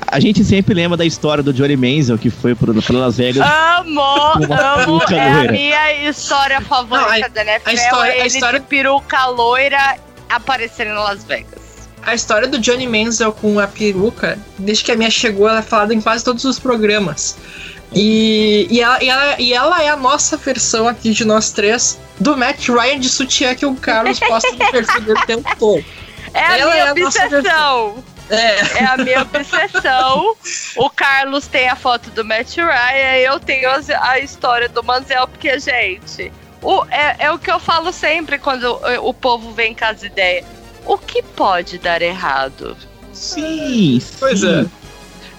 [0.07, 3.45] a gente sempre lembra da história do Johnny Manziel, que foi para Las Vegas.
[3.47, 5.01] Amo, amo.
[5.11, 7.69] É a minha história favorita Não, a- da NFL.
[7.69, 9.97] a história- é a ele história- de peruca loira
[10.29, 11.62] aparecendo em Las Vegas.
[12.05, 15.63] A história do Johnny Manziel com a peruca, desde que a minha chegou, ela é
[15.63, 17.35] falada em quase todos os programas.
[17.95, 21.99] E, e, ela, e, ela, e ela é a nossa versão aqui de nós três
[22.19, 25.85] do Matt Ryan de sutiã que o Carlos posta no perfil dele o tempo todo.
[26.33, 28.03] É a Ela minha é a nossa obsessão.
[28.29, 30.35] É, É a minha obsessão.
[30.75, 33.69] O Carlos tem a foto do Matt Ryan, eu tenho
[34.01, 36.31] a história do Manziel, porque, gente,
[36.61, 40.01] o, é, é o que eu falo sempre quando o, o povo vem com as
[40.01, 40.45] ideias.
[40.85, 42.75] O que pode dar errado?
[43.11, 44.47] Sim, Pois sim.
[44.61, 44.65] é.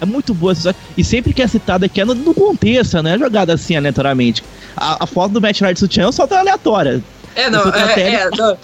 [0.01, 0.79] É muito boa essa história.
[0.97, 3.17] E sempre que é citada aqui é no, no contexto, né?
[3.17, 4.43] Jogada assim aleatoriamente.
[4.75, 7.01] A, a foto do Matt de sutiã só tá aleatória.
[7.35, 8.57] é, não, é, tele- é, não.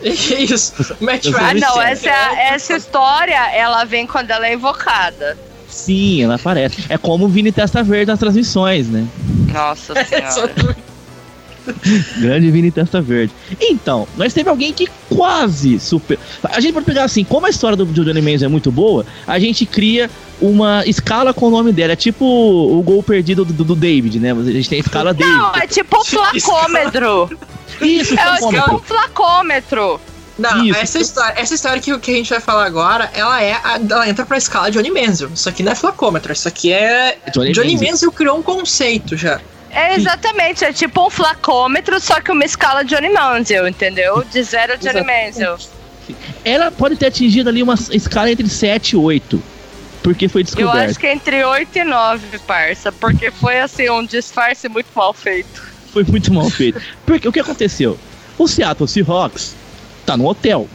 [0.02, 2.08] Isso, Matt Ah, não, Vicente.
[2.08, 5.36] essa, é- essa história, ela vem quando ela é invocada.
[5.68, 6.84] Sim, ela aparece.
[6.88, 9.06] É como o Vini Testa Verde nas transmissões, né?
[9.52, 10.76] Nossa É, senhora.
[12.18, 13.32] Grande Vini Testa Verde.
[13.60, 16.18] Então, nós teve alguém que quase super.
[16.44, 19.38] A gente pode pegar assim, como a história do Johnny Manziel é muito boa, a
[19.38, 20.10] gente cria
[20.40, 21.92] uma escala com o nome dela.
[21.92, 24.32] É tipo o gol perdido do, do David, né?
[24.32, 25.36] A gente tem a escala David.
[25.36, 27.30] Não, é tipo um flacômetro.
[27.80, 30.00] Isso, É tipo um flacômetro.
[30.38, 30.78] Não, Isso.
[30.78, 34.08] essa história, essa história que, que a gente vai falar agora, ela é a- ela
[34.08, 35.28] entra pra escala Johnny Manziel.
[35.34, 37.74] Isso aqui não é flacômetro, isso aqui é Johnny Johnny.
[37.76, 39.38] Manziel criou um conceito já.
[39.72, 44.24] É exatamente, é tipo um flacômetro, só que uma escala Johnny Manziel, entendeu?
[44.24, 45.56] De zero Johnny Manziel.
[46.44, 49.42] Ela pode ter atingido ali uma escala entre 7 e 8.
[50.02, 50.90] Porque foi Eu descoberto.
[50.90, 55.12] acho que é entre 8 e 9, parça, porque foi assim, um disfarce muito mal
[55.12, 55.62] feito.
[55.92, 56.80] Foi muito mal feito.
[57.04, 57.98] Porque o que aconteceu?
[58.38, 59.54] O Seattle Seahawks
[60.06, 60.66] tá no hotel.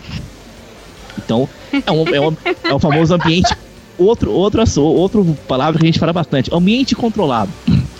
[1.17, 1.49] Então,
[1.85, 3.55] é um, é um, é um famoso ambiente.
[3.97, 7.51] Outro, outro, outro palavra que a gente fala bastante: ambiente controlado.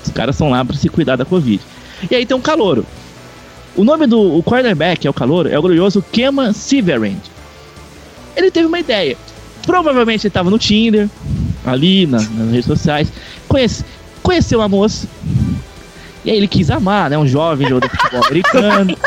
[0.05, 1.61] Os caras são lá pra se cuidar da Covid.
[2.09, 2.85] E aí tem um calouro.
[3.75, 7.17] O nome do o quarterback, é o calouro, é o glorioso Kema Severand.
[8.35, 9.17] Ele teve uma ideia.
[9.65, 11.09] Provavelmente ele tava no Tinder,
[11.65, 13.11] ali na- nas redes sociais.
[13.47, 13.83] Conhece,
[14.21, 15.07] conheceu uma moça.
[16.23, 17.17] E aí ele quis amar, né?
[17.17, 18.97] Um jovem jogador de futebol americano.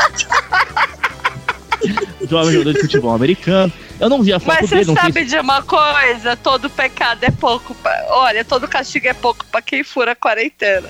[2.22, 3.72] Um jovem jogador de futebol americano.
[4.00, 6.36] Eu não vi a foto Mas dele, você não sei sabe de uma coisa?
[6.36, 7.74] Todo pecado é pouco.
[7.74, 8.06] Pra...
[8.10, 10.88] Olha, todo castigo é pouco pra quem fura a quarentena.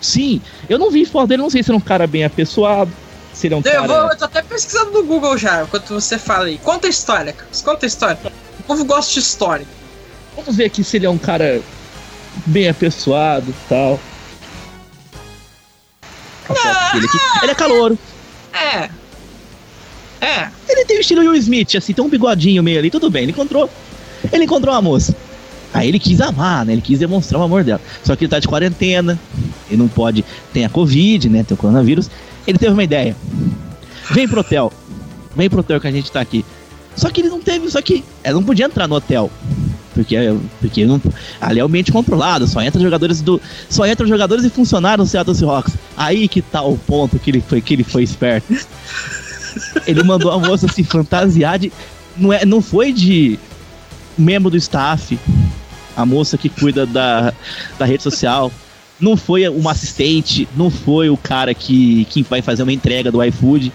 [0.00, 2.92] Sim, eu não vi foto dele, não sei se ele é um cara bem apessoado,
[3.32, 3.86] se ele é um Eu, cara.
[3.86, 6.58] vou, eu tô até pesquisando no Google já, enquanto você fala aí.
[6.58, 7.62] Conta a história, Carlos.
[7.62, 8.18] Conta a história.
[8.60, 9.66] O povo gosta de história.
[10.36, 11.60] Vamos ver aqui se ele é um cara
[12.46, 13.98] bem apessoado e tal.
[16.48, 17.18] a foto dele aqui.
[17.42, 17.98] Ele é calouro.
[18.52, 18.90] É.
[20.26, 20.50] É.
[20.68, 23.22] Ele tem o estilo Will Smith, assim, tem um bigodinho meio ali, tudo bem.
[23.22, 23.70] Ele encontrou.
[24.32, 25.14] Ele encontrou uma moça.
[25.72, 26.72] Aí ele quis amar, né?
[26.72, 27.80] Ele quis demonstrar o amor dela.
[28.02, 29.16] Só que ele tá de quarentena,
[29.70, 30.24] ele não pode.
[30.52, 31.44] Tem a Covid, né?
[31.44, 32.10] Tem o coronavírus.
[32.44, 33.14] Ele teve uma ideia.
[34.10, 34.72] Vem pro hotel.
[35.36, 36.44] Vem pro hotel que a gente tá aqui.
[36.96, 39.30] Só que ele não teve, só que ela não podia entrar no hotel.
[39.94, 40.16] Porque,
[40.60, 41.00] porque não,
[41.40, 43.40] ali é o ambiente controlado, só entra jogadores do.
[43.68, 45.74] Só entram jogadores e funcionários do Seattle Seahawks.
[45.96, 48.54] Aí que tá o ponto que ele foi, que ele foi esperto.
[49.86, 51.72] Ele mandou a moça se fantasiar de.
[52.16, 53.38] Não, é, não foi de
[54.16, 55.18] membro do staff,
[55.96, 57.32] a moça que cuida da,
[57.78, 58.50] da rede social.
[58.98, 63.22] Não foi uma assistente, não foi o cara que, que vai fazer uma entrega do
[63.22, 63.72] iFood.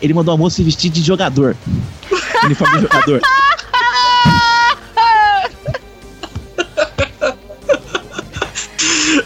[0.00, 1.56] Ele mandou a moça se vestir de jogador.
[2.44, 3.20] Uniforme de jogador.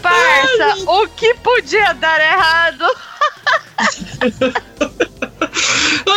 [0.01, 2.85] Parça, o que podia dar errado?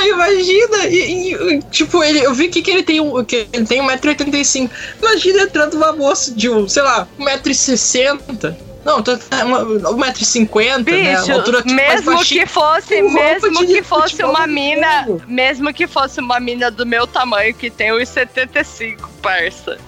[0.09, 3.81] Imagina, e, e, tipo, ele, eu vi que, que ele tem um, que ele tem
[3.83, 4.71] 1,85m.
[5.01, 8.70] Imagina entrando uma moça de, um, sei lá, 1,60m.
[8.85, 11.19] Não, tô, é uma, 1,50m, né?
[11.19, 12.47] Bicho, Altura, tipo, mais mesmo baixinha.
[12.47, 17.55] que fosse, mesmo que fosse uma mina, mesmo que fosse uma mina do meu tamanho
[17.55, 19.79] que tem 1,75, parça.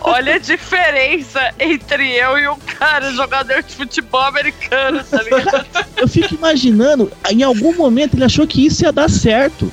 [0.00, 5.66] Olha a diferença entre eu e o cara jogador de futebol americano, tá ligado?
[5.96, 9.72] Eu fico imaginando, em algum momento ele achou que isso ia dar certo.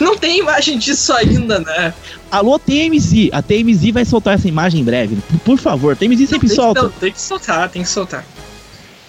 [0.00, 1.94] Não tem imagem disso ainda, né?
[2.30, 3.30] Alô, TMZ.
[3.32, 5.18] A TMZ vai soltar essa imagem em breve.
[5.44, 6.80] Por, favor, TMZ sempre tem, solta.
[6.80, 8.24] Que, não, tem que soltar, tem que soltar.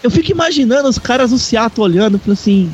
[0.01, 2.71] Eu fico imaginando os caras do Seattle olhando e falando assim.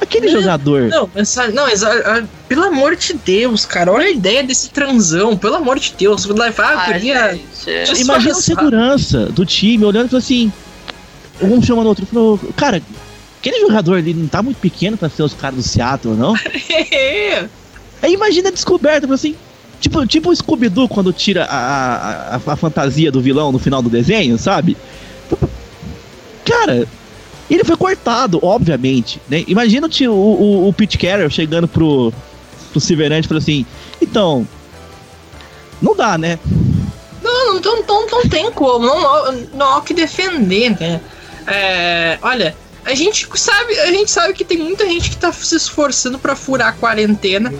[0.00, 0.88] Aquele Não, jogador.
[0.88, 4.70] Não, mas, sabe, não, mas, ah, pelo amor de Deus, cara, olha a ideia desse
[4.70, 7.38] transão, pelo amor de Deus, levar a guria.
[7.64, 8.00] gente.
[8.00, 10.50] Imagina a segurança do time olhando e falando assim.
[11.42, 12.06] Um chamando o outro.
[12.06, 12.82] Falou, cara,
[13.38, 16.34] aquele jogador ali não tá muito pequeno pra ser os caras do Seattle, não?
[18.02, 19.34] Aí imagina a descoberta, assim.
[19.80, 23.88] Tipo, tipo o Scooby-Doo quando tira a, a, a, fantasia do vilão no final do
[23.88, 24.76] desenho, sabe?
[26.44, 26.86] Cara,
[27.50, 29.42] ele foi cortado, obviamente, né?
[29.48, 32.12] Imagina o, o, o, Pete Carroll chegando pro,
[32.70, 33.64] pro Silverante e falando assim,
[34.02, 34.46] então,
[35.80, 36.38] não dá, né?
[37.22, 41.00] Não, não, não, não, não tem como, não, não há o que defender, né?
[41.46, 45.54] É, olha, a gente sabe, a gente sabe que tem muita gente que tá se
[45.54, 47.52] esforçando pra furar a quarentena.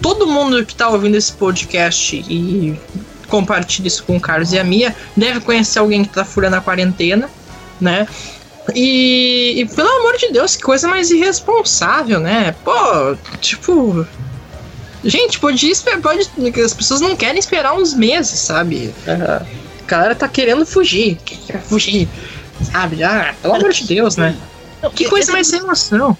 [0.00, 2.78] Todo mundo que tá ouvindo esse podcast e
[3.28, 6.60] compartilha isso com o Carlos e a Mia deve conhecer alguém que tá furando a
[6.60, 7.28] quarentena,
[7.80, 8.06] né?
[8.74, 12.54] E, e pelo amor de Deus, que coisa mais irresponsável, né?
[12.64, 14.06] Pô, tipo,
[15.06, 16.00] Gente, podia esperar.
[16.00, 16.28] Pode,
[16.64, 18.92] as pessoas não querem esperar uns meses, sabe?
[19.06, 19.46] A
[19.86, 21.16] galera tá querendo fugir.
[21.24, 22.08] Quer fugir.
[22.72, 23.04] Sabe?
[23.04, 24.36] Ah, pelo amor de Deus, né?
[24.94, 26.16] Que coisa mais sem noção.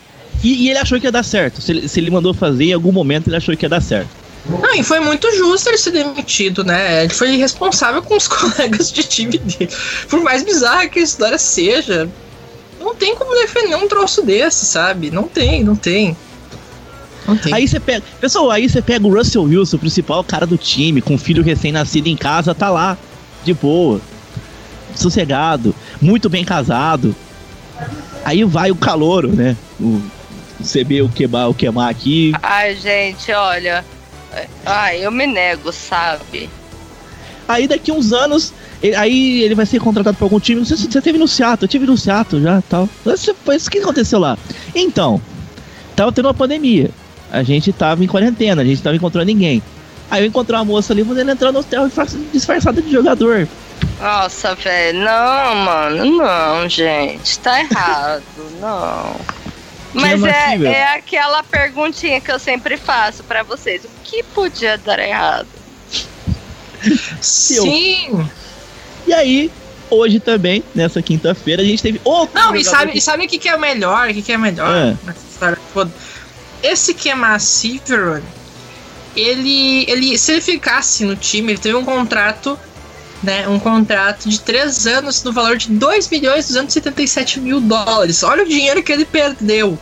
[0.46, 1.60] E, e ele achou que ia dar certo.
[1.60, 4.08] Se ele, se ele mandou fazer, em algum momento ele achou que ia dar certo.
[4.48, 7.02] Não, e foi muito justo ele ser demitido, né?
[7.02, 9.68] Ele foi irresponsável com os colegas de time dele.
[10.08, 12.08] Por mais bizarra que a história seja,
[12.78, 15.10] não tem como defender um troço desse, sabe?
[15.10, 16.16] Não tem, não tem.
[17.26, 17.52] Não tem.
[17.52, 18.04] Aí você pega.
[18.20, 21.42] Pessoal, aí você pega o Russell Wilson, o principal cara do time, com um filho
[21.42, 22.96] recém-nascido em casa, tá lá,
[23.42, 24.00] de boa.
[24.94, 27.16] Sossegado, muito bem casado.
[28.24, 29.56] Aí vai o calouro, né?
[29.80, 30.00] O,
[30.66, 32.32] CB, o Quebar, o Queimar aqui.
[32.42, 33.84] Ai, gente, olha.
[34.64, 36.50] Ai, eu me nego, sabe?
[37.48, 38.52] Aí daqui uns anos,
[38.82, 40.64] ele- aí ele vai ser contratado por algum time.
[40.64, 42.88] Você, você teve no Seattle, eu tive no Seattle já tal.
[43.04, 44.36] Você, foi isso que aconteceu lá.
[44.74, 45.20] Então,
[45.94, 46.90] tava tendo uma pandemia.
[47.30, 49.62] A gente tava em quarentena, a gente tava encontrando ninguém.
[50.10, 51.88] Aí eu encontrei uma moça ali, mandei ela entrar no hotel
[52.32, 53.48] disfarçada de jogador.
[54.00, 58.22] Nossa, velho, não, mano, não, gente, tá errado,
[58.60, 59.16] não.
[59.96, 64.98] Mas é, é aquela perguntinha que eu sempre faço pra vocês: o que podia dar
[64.98, 65.48] errado?
[67.20, 68.28] Sim!
[69.06, 69.50] E aí,
[69.90, 72.34] hoje também, nessa quinta-feira, a gente teve outro.
[72.38, 74.10] Não, e sabe, que- e sabe o que, que é melhor?
[74.10, 74.96] O que, que é melhor Ah.
[75.04, 75.90] nessa história toda?
[76.62, 78.22] Esse Kemar Severin,
[79.14, 82.58] ele, ele, se ele ficasse no time, ele teve um contrato,
[83.22, 83.48] né?
[83.48, 88.22] Um contrato de 3 anos no valor de 2 milhões e 277 mil dólares.
[88.22, 89.78] Olha o dinheiro que ele perdeu.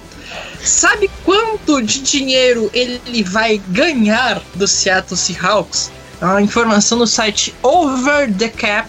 [0.62, 5.90] Sabe quanto de dinheiro ele vai ganhar do Seattle Seahawks?
[6.20, 8.88] É uma informação no site Over the Cap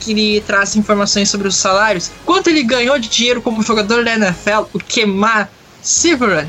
[0.00, 2.10] que ele traz informações sobre os salários.
[2.26, 5.48] Quanto ele ganhou de dinheiro como jogador da NFL, o Kemar
[5.80, 6.48] Severin?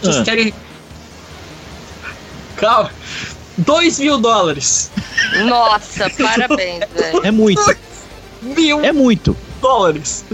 [0.00, 0.24] Vocês Ah.
[0.24, 0.54] querem.
[2.56, 2.90] Calma.
[3.58, 4.90] 2 mil dólares.
[5.46, 7.26] Nossa, parabéns, velho.
[7.26, 7.76] É muito,
[8.42, 9.36] Mil é muito.
[9.60, 10.24] dólares.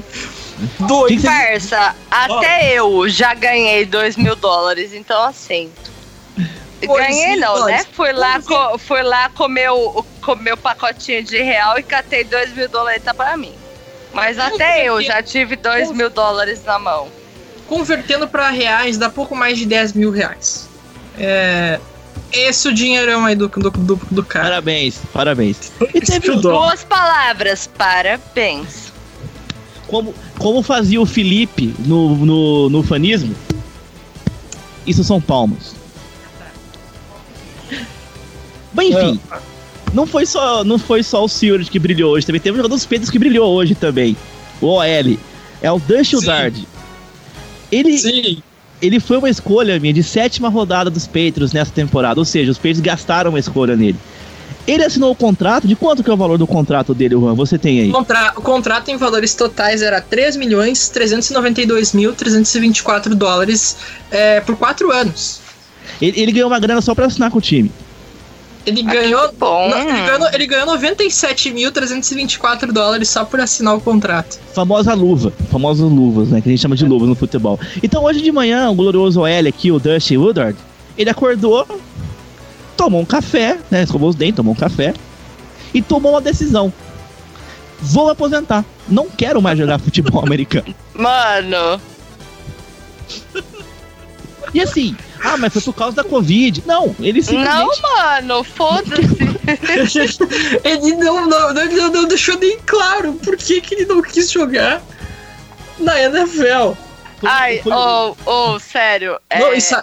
[0.80, 1.22] Dois.
[1.22, 5.72] Parça, até eu já ganhei 2 mil dólares, então assim.
[6.84, 7.66] Pois ganhei não, pois.
[7.66, 7.84] né?
[7.92, 12.52] Fui lá, co- fui lá comer o, comer o pacotinho de real e catei 2
[12.54, 13.54] mil dólares pra mim.
[14.12, 17.08] Mas até eu já tive 2 mil dólares na mão.
[17.68, 20.68] Convertendo pra reais, dá pouco mais de 10 mil reais.
[21.18, 21.78] É.
[22.32, 24.46] Esse é o dinheirão aí do, do, do, do cara.
[24.46, 25.72] Parabéns, parabéns.
[25.94, 26.52] E teve Estudou.
[26.52, 28.92] Duas palavras, parabéns.
[29.86, 33.34] como, como fazia o Felipe no, no, no fanismo.
[34.86, 35.74] Isso são palmas.
[38.72, 39.20] Bem, enfim.
[39.92, 42.74] Não foi só, não foi só o Seward que brilhou hoje, também teve um jogador
[42.74, 44.16] dos Peitos que brilhou hoje também.
[44.60, 45.18] O OL.
[45.60, 46.02] É o Dan.
[47.70, 48.42] Ele, Sim.
[48.82, 52.58] Ele foi uma escolha minha de sétima rodada dos Patriots nessa temporada, ou seja, os
[52.58, 53.96] Patriots gastaram uma escolha nele.
[54.66, 57.34] Ele assinou o contrato, de quanto que é o valor do contrato dele, Juan?
[57.34, 57.88] Você tem aí?
[57.90, 63.76] O, contra- o contrato em valores totais era 3 milhões 392 mil 324 dólares
[64.10, 65.40] é, por 4 anos.
[66.00, 67.72] Ele, ele ganhou uma grana só pra assinar com o time.
[68.64, 69.32] Ele ganhou.
[69.32, 69.68] bom.
[69.68, 74.38] não, ele ganhou, ele ganhou 97.324 dólares só por assinar o contrato.
[74.54, 76.40] Famosa luva, famosas luvas, né?
[76.40, 77.58] Que a gente chama de luvas no futebol.
[77.82, 80.56] Então hoje de manhã, o glorioso OL aqui, o Dusty Woodard,
[80.96, 81.66] ele acordou,
[82.76, 83.82] tomou um café, né?
[83.82, 84.94] Escovou os dentes, tomou um café
[85.74, 86.72] e tomou uma decisão.
[87.80, 88.64] Vou aposentar.
[88.88, 90.72] Não quero mais jogar futebol americano.
[90.94, 91.80] Mano,
[94.54, 94.94] E assim,
[95.24, 96.62] ah, mas foi por causa da Covid.
[96.66, 97.54] Não, ele simplesmente.
[97.56, 99.02] não, mano, foda-se.
[100.64, 104.82] ele não, não, não, não- deixou nem claro por que, que ele não quis jogar
[105.78, 106.74] na NFL.
[107.18, 109.18] foi- Ai, foi- ô, ô, sério.
[109.30, 109.74] É, Não, isso-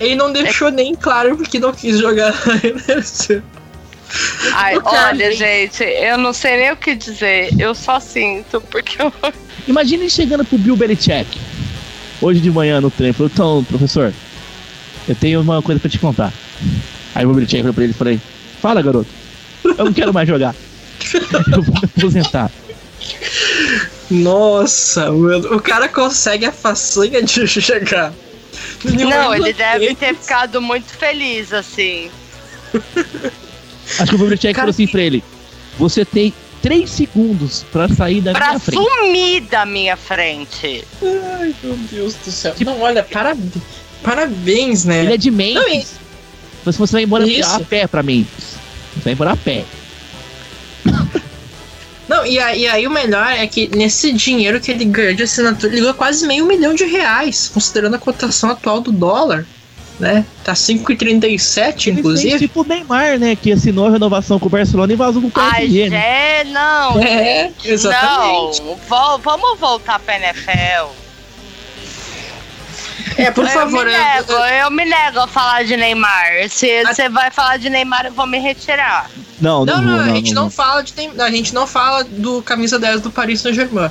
[0.00, 3.38] ele não deixou nem claro porque não quis jogar na NFL.
[4.54, 7.48] ai, olha, gente, eu não sei nem o que dizer.
[7.58, 9.12] Eu só sinto, porque eu.
[9.68, 11.38] Imagina ele chegando pro Bill Belichick
[12.22, 13.12] hoje de manhã no treino.
[13.12, 14.14] Falou, então, professor,
[15.08, 16.32] eu tenho uma coisa pra te contar.
[17.14, 18.20] Aí o Belichick falou pra ele e falei,
[18.62, 19.10] fala garoto,
[19.64, 20.54] eu não quero mais jogar.
[21.52, 22.50] Eu vou me aposentar.
[24.10, 28.12] Nossa, mano, o cara consegue a façanha de chegar.
[28.84, 32.10] Não, ele deve ter ficado muito feliz, assim.
[33.98, 35.22] Acho que o Cara, falou assim pra ele,
[35.78, 36.32] você tem
[36.62, 38.82] três segundos pra sair da Pra minha frente.
[38.82, 40.84] sumir da minha frente.
[41.02, 42.54] Ai, meu Deus do céu.
[42.64, 43.52] Não, olha, parabéns,
[44.02, 45.00] parabéns né?
[45.02, 45.94] Ele é de Não, Memphis.
[46.64, 47.50] Mas você vai embora Isso.
[47.52, 48.54] a pé pra Memphis.
[48.94, 49.64] Você vai embora a pé.
[52.08, 55.22] Não, e aí, e aí o melhor é que nesse dinheiro que ele ganhou de
[55.22, 59.46] assinatura, ele ganhou quase meio milhão de reais, considerando a cotação atual do dólar,
[60.00, 60.24] né?
[60.42, 62.38] Tá 5,37 Ele fez inclusive.
[62.38, 63.36] tipo o Neymar, né?
[63.36, 66.40] Que assinou a renovação com o Barcelona e vazou pro Ai, PSG, né?
[66.40, 66.98] é, não.
[67.00, 68.62] É, exatamente.
[68.62, 70.90] Não, vamos voltar pra NFL.
[73.16, 76.48] É, por eu favor, me eu- nego, eu me nego a falar de Neymar.
[76.48, 79.10] Se A- você vai falar de Neymar, eu vou me retirar.
[79.40, 82.04] Não, não, Não, não, vou, a gente não, fala de tem- a gente não fala
[82.04, 83.90] do camisa 10 do Paris Saint-Germain.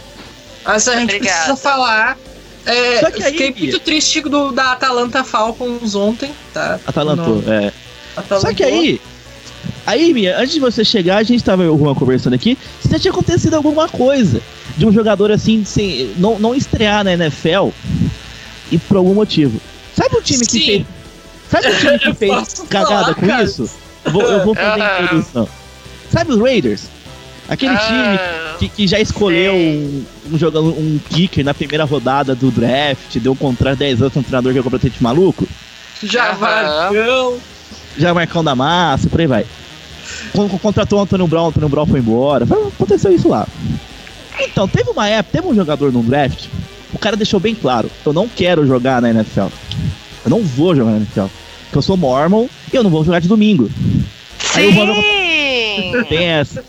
[0.66, 1.36] Mas a gente Obrigada.
[1.43, 2.18] precisa falar.
[2.66, 6.80] É, Só que aí- fiquei muito triste do, da Atalanta Falcons ontem, tá?
[6.86, 7.74] Atalantou, Não, é.
[8.16, 8.49] Atalantou.
[8.49, 9.01] Só que aí,
[9.86, 13.12] aí, Mia, antes de você chegar, a gente tava Juan conversando aqui, se já tinha
[13.12, 14.41] acontecido alguma coisa
[14.78, 17.70] de um jogador assim, sem, não, não estrear na NFL
[18.72, 19.59] e por algum motivo.
[19.95, 20.66] Sabe o time que Sim.
[20.66, 20.86] fez.
[21.49, 23.43] Sabe o time que fez cagada falar, com cara.
[23.43, 23.70] isso?
[24.05, 25.01] Eu vou, eu vou fazer a Ah.
[25.03, 25.49] introdução.
[26.12, 26.84] Sabe os Raiders?
[27.52, 32.34] Aquele time Ah, que, que já escolheu um, um jogador, um kicker na primeira rodada
[32.34, 35.45] do draft, deu um contrato de 10 anos com um treinador que é completamente maluco?
[36.34, 37.38] Vargão.
[37.97, 39.45] já Marcão da Massa, por aí vai.
[40.34, 42.45] Con- con- Contratou o Antônio Brown, o Antônio Brown foi embora.
[42.45, 43.45] Aconteceu isso lá.
[44.39, 46.45] Então, teve uma época, teve um jogador no draft,
[46.93, 49.47] o cara deixou bem claro, eu não quero jogar na NFL.
[50.24, 51.26] Eu não vou jogar na NFL.
[51.66, 53.70] Porque eu sou mormon e eu não vou jogar de domingo.
[54.56, 56.06] Aí o vai, Sim!
[56.10, 56.64] tem essa.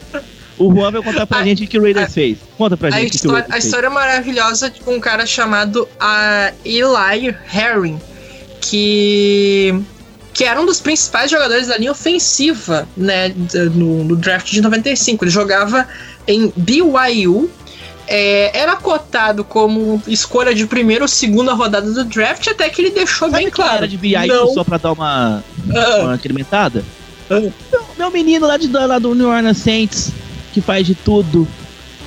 [0.67, 2.39] O Juan vai contar pra A- gente o que o Raiders fez.
[2.57, 3.65] Conta pra A gente o que o história, a fez.
[3.65, 7.99] história maravilhosa de um cara chamado a Eli Herring,
[8.61, 9.75] que
[10.35, 13.35] que era um dos principais jogadores da linha ofensiva, né,
[13.75, 15.25] no, no draft de 95.
[15.25, 15.87] Ele jogava
[16.27, 17.51] em BYU,
[18.09, 22.91] é, era cotado como escolha de primeira ou segunda rodada do draft, até que ele
[22.93, 23.77] deixou Sabe bem claro.
[23.77, 25.45] era de não, só pra dar uma,
[25.77, 26.83] ah, uma incrementada?
[27.31, 27.39] Ah.
[27.39, 27.53] Meu,
[27.99, 30.11] meu menino lá, de, lá do New Orleans Saints,
[30.53, 31.47] que faz de tudo,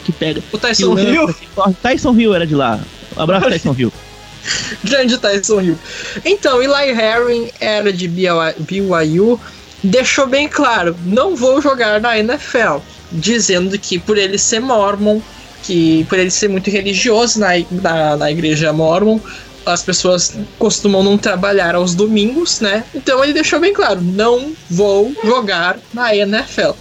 [0.04, 0.42] que pega.
[0.52, 1.36] o Tyson Hill.
[1.82, 2.80] Tyson Hill era de lá.
[3.18, 3.94] Um abraço, Tyson Hill.
[4.84, 5.78] grande Tyson Hill.
[6.24, 9.40] Então, Eli Herring era de BYU,
[9.84, 12.78] deixou bem claro, não vou jogar na NFL,
[13.12, 15.20] dizendo que por ele ser mormon,
[15.64, 19.20] que por ele ser muito religioso na, na, na igreja mormon,
[19.66, 22.84] as pessoas costumam não trabalhar aos domingos, né?
[22.94, 26.72] Então ele deixou bem claro: não vou jogar na NFL.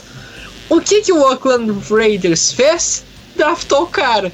[0.68, 3.04] O que, que o Oakland Raiders fez?
[3.36, 4.32] Draftou o cara,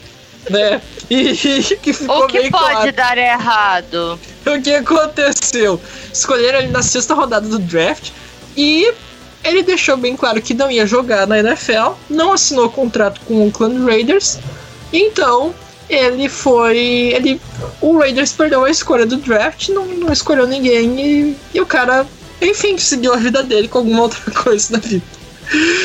[0.49, 0.81] né?
[1.09, 1.35] E
[1.83, 2.93] que ficou O que pode claro.
[2.93, 4.19] dar errado?
[4.47, 5.81] O que aconteceu?
[6.13, 8.11] Escolheram ele na sexta rodada do draft
[8.57, 8.93] e
[9.43, 13.47] ele deixou bem claro que não ia jogar na NFL, não assinou contrato com o
[13.47, 14.39] Oakland Raiders,
[14.93, 15.55] então
[15.89, 16.79] ele foi.
[17.15, 17.41] ele
[17.81, 22.07] O Raiders perdeu a escolha do draft, não, não escolheu ninguém e, e o cara,
[22.41, 25.03] enfim, seguiu a vida dele com alguma outra coisa na vida.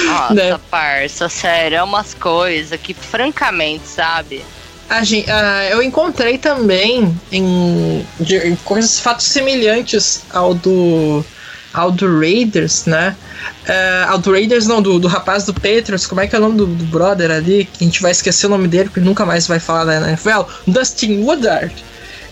[0.05, 0.59] Nossa, Né?
[0.69, 4.43] parça, sério, é umas coisas que, francamente, sabe?
[4.89, 11.25] A gen- ah, eu encontrei também em, de- em coisas, fatos semelhantes ao do
[11.73, 13.15] ao do Raiders, né?
[13.67, 16.41] Ah, ao do Raiders, não, do, do rapaz do Patriots, como é que é o
[16.41, 17.65] nome do, do brother ali?
[17.65, 20.41] Que a gente vai esquecer o nome dele, porque nunca mais vai falar na NFL.
[20.67, 21.73] Dustin Woodard.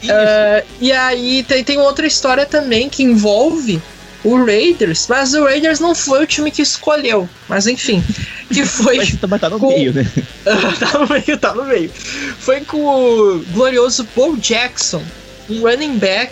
[0.10, 3.82] Ah, e aí tem, tem outra história também que envolve
[4.24, 7.28] o Raiders, mas o Raiders não foi o time que escolheu.
[7.50, 8.04] Mas enfim,
[8.52, 8.98] que foi.
[8.98, 10.06] Mas tá- mas tá no com- meio, né?
[10.80, 11.92] tá no meio, tá no meio.
[12.40, 15.04] Foi com o glorioso Bo Jackson,
[15.50, 16.32] um running back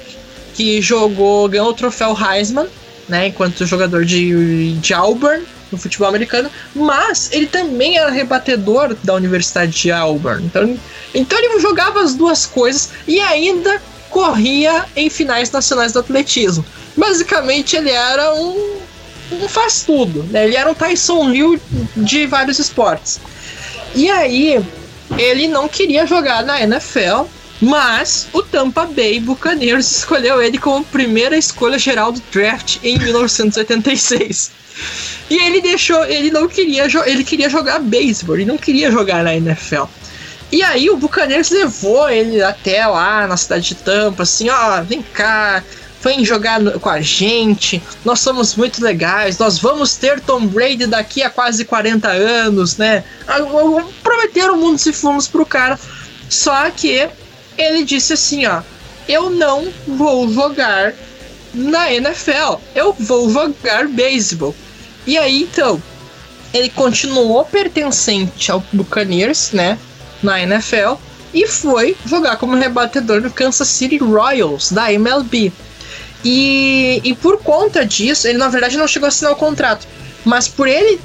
[0.54, 2.68] que jogou, ganhou o troféu Heisman,
[3.08, 9.14] né, enquanto jogador de, de Auburn no futebol americano, mas ele também era rebatedor da
[9.16, 10.46] Universidade de Auburn.
[10.46, 10.78] Então,
[11.14, 16.66] então ele jogava as duas coisas e ainda corria em finais nacionais do atletismo.
[16.96, 18.78] Basicamente ele era um,
[19.32, 20.46] um faz tudo, né?
[20.46, 21.60] Ele era um Tyson Hill
[21.96, 23.20] de vários esportes.
[23.96, 24.64] E aí,
[25.18, 27.26] ele não queria jogar na NFL,
[27.62, 34.52] mas o Tampa Bay Buccaneers escolheu ele como primeira escolha geral do draft em 1986.
[35.30, 39.36] E ele deixou, ele não queria, ele queria jogar beisebol, ele não queria jogar na
[39.36, 39.84] NFL.
[40.52, 45.02] E aí o Buccaneers levou ele até lá na cidade de Tampa, assim, ó, vem
[45.02, 45.64] cá,
[46.02, 50.88] vem jogar no- com a gente, nós somos muito legais, nós vamos ter Tom Brady
[50.88, 53.04] daqui a quase 40 anos, né?
[53.28, 53.38] Ah,
[54.02, 55.80] Prometeram mundos e fundos pro cara,
[56.30, 57.08] só que
[57.58, 58.62] ele disse assim, ó,
[59.08, 60.94] eu não vou jogar
[61.54, 64.56] na NFL, eu vou jogar beisebol.
[65.06, 65.82] E aí então,
[66.54, 69.78] ele continuou pertencente ao Buccaneers, né,
[70.24, 70.96] na NFL,
[71.34, 75.52] e foi jogar como rebatedor no Kansas City Royals, da MLB.
[76.24, 79.88] E, e por conta disso, ele na verdade não chegou a assinar o contrato,
[80.24, 81.00] mas por ele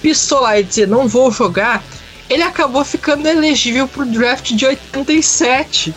[0.00, 1.82] pistolar e dizer não vou jogar,
[2.28, 5.94] ele acabou ficando elegível pro draft de 87.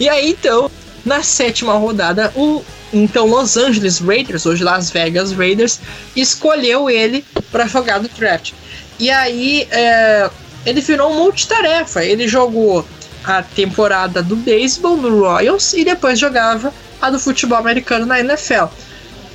[0.00, 0.70] E aí então,
[1.04, 5.78] na sétima rodada, o então Los Angeles Raiders, hoje Las Vegas Raiders,
[6.16, 8.52] escolheu ele para jogar no draft.
[8.98, 10.30] E aí é,
[10.64, 12.04] ele virou um multitarefa.
[12.04, 12.84] Ele jogou
[13.24, 18.64] a temporada do beisebol no Royals e depois jogava a do futebol americano na NFL.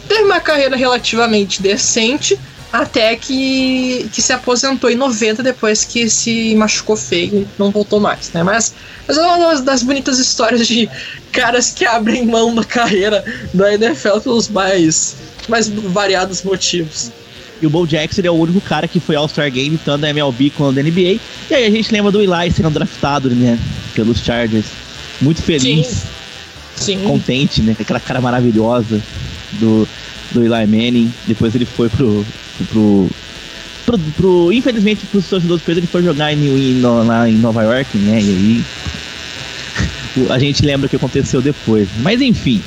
[0.07, 2.38] Teve uma carreira relativamente decente
[2.74, 7.99] até que, que se aposentou em 90 depois que se machucou feio e não voltou
[7.99, 8.41] mais, né?
[8.41, 8.74] Mas,
[9.07, 10.89] mas é uma das, das bonitas histórias de
[11.32, 15.16] caras que abrem mão da carreira da NFL pelos mais,
[15.47, 17.11] mais variados motivos.
[17.61, 20.49] E o Bo Jackson é o único cara que foi All-Star Game, tanto da MLB
[20.49, 21.20] quanto da NBA.
[21.49, 23.57] E aí a gente lembra do Eli sendo draftado, né?
[23.93, 24.66] Pelos Chargers.
[25.22, 26.07] Muito feliz, Sim.
[27.03, 27.76] Contente, né?
[27.80, 29.01] Aquela cara maravilhosa
[29.53, 29.88] do,
[30.32, 31.13] do Eli Manning.
[31.28, 32.26] Depois ele foi pro.
[32.69, 33.09] pro,
[33.86, 37.97] pro, pro- infelizmente, pros torcedores pretos, ele foi jogar em, em- lá em Nova York,
[37.97, 38.19] né?
[38.21, 38.63] E aí.
[40.30, 41.88] A gente lembra o que aconteceu depois.
[41.99, 42.61] Mas enfim.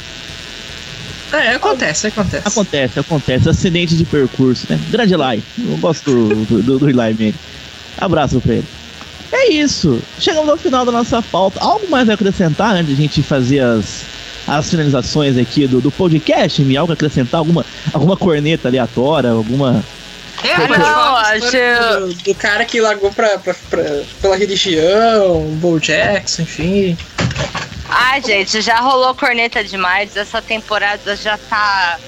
[1.33, 2.49] É, acontece, acontece.
[2.49, 3.49] Acontece, acontece.
[3.49, 4.79] Acidente de percurso, né?
[4.91, 5.43] Grande Eli.
[5.59, 7.35] Eu gosto do, do, do, do Eli Manning.
[7.99, 8.64] Abraço pra ele.
[9.33, 10.01] É isso.
[10.19, 11.59] Chegamos ao final da nossa pauta.
[11.61, 14.03] Algo mais a acrescentar antes de a gente fazer as,
[14.47, 16.63] as finalizações aqui do, do podcast?
[16.63, 17.39] Me algo a acrescentar?
[17.39, 19.31] Alguma, alguma corneta aleatória?
[19.31, 19.83] Alguma.
[20.45, 25.41] É, Ah, não, história acho- do, do cara que largou pra, pra, pra- pela religião,
[25.61, 26.97] Bo Jackson, enfim.
[27.89, 30.17] Ai, gente, já rolou corneta demais.
[30.17, 31.99] Essa temporada já tá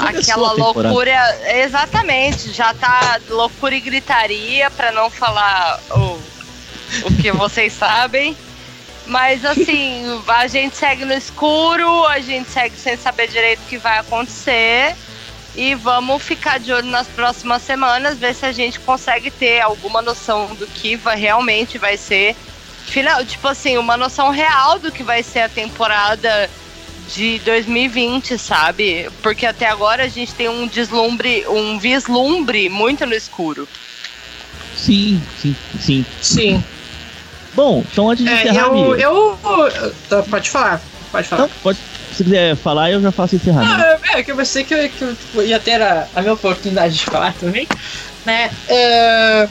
[0.00, 1.18] aquela loucura.
[1.64, 6.18] Exatamente, já tá loucura e gritaria, pra não falar o,
[7.04, 8.36] o que vocês sabem.
[9.06, 13.78] Mas assim, a gente segue no escuro, a gente segue sem saber direito o que
[13.78, 14.94] vai acontecer.
[15.54, 20.00] E vamos ficar de olho nas próximas semanas, ver se a gente consegue ter alguma
[20.00, 22.34] noção do que vai, realmente vai ser.
[22.86, 26.48] Final, tipo assim, uma noção real do que vai ser a temporada
[27.14, 29.10] de 2020, sabe?
[29.22, 33.68] Porque até agora a gente tem um deslumbre, um vislumbre muito no escuro.
[34.76, 36.06] Sim, sim, sim.
[36.20, 36.64] Sim.
[37.54, 39.38] Bom, então antes de É, encerrar, eu, eu,
[40.08, 40.80] tá, Pode falar,
[41.10, 41.48] pode falar.
[41.62, 41.78] pode,
[42.14, 43.82] se quiser falar, eu já faço encerramento.
[43.82, 46.94] Ah, é, que eu pensei que eu, que eu ia ter a, a minha oportunidade
[46.94, 47.68] de falar também,
[48.24, 48.50] né?
[48.68, 49.48] É,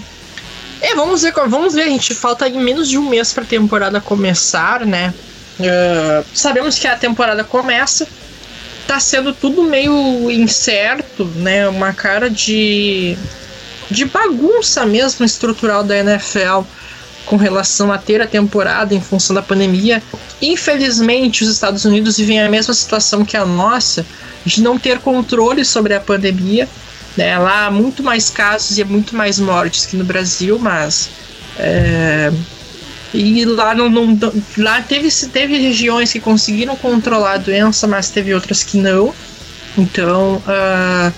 [0.82, 4.02] é, vamos ver, vamos ver, a gente falta aí menos de um mês pra temporada
[4.02, 5.14] começar, né?
[5.60, 8.08] É, sabemos que a temporada começa,
[8.88, 11.68] tá sendo tudo meio incerto, né?
[11.68, 13.16] Uma cara de
[13.92, 16.62] de bagunça mesmo estrutural da NFL
[17.26, 20.02] com relação a ter a temporada em função da pandemia.
[20.42, 24.06] Infelizmente, os Estados Unidos vivem a mesma situação que a nossa,
[24.46, 26.68] de não ter controle sobre a pandemia.
[27.16, 27.38] Né?
[27.38, 31.10] Lá há muito mais casos e muito mais mortes que no Brasil, mas.
[31.58, 32.32] é,
[33.14, 34.18] E lá não, não-
[34.58, 39.14] lá teve, teve regiões que conseguiram controlar a doença, mas teve outras que não.
[39.78, 41.12] Então, ah,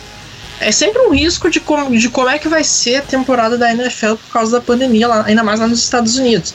[0.59, 3.71] é sempre um risco de como, de como é que vai ser a temporada da
[3.71, 6.53] NFL por causa da pandemia, lá, ainda mais lá nos Estados Unidos.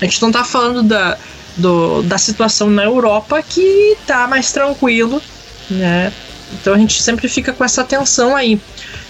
[0.00, 1.16] A gente não tá falando da,
[1.56, 5.22] do- da situação na Europa que tá mais tranquilo,
[5.70, 6.12] né?
[6.52, 8.60] Então a gente sempre fica com essa tensão aí.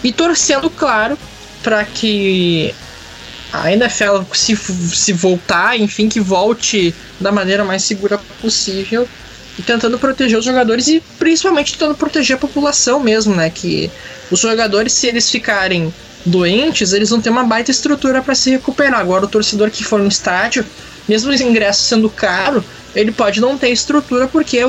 [0.03, 1.17] E torcendo, claro,
[1.63, 2.73] para que
[3.53, 9.07] a NFL se, se voltar, enfim, que volte da maneira mais segura possível
[9.57, 13.49] e tentando proteger os jogadores e principalmente tentando proteger a população mesmo, né?
[13.49, 13.89] Que
[14.29, 15.93] os jogadores, se eles ficarem
[16.25, 18.99] doentes, eles vão ter uma baita estrutura para se recuperar.
[18.99, 20.65] Agora, o torcedor que for no estádio,
[21.07, 22.63] mesmo os ingressos sendo caro,
[22.95, 24.59] ele pode não ter estrutura porque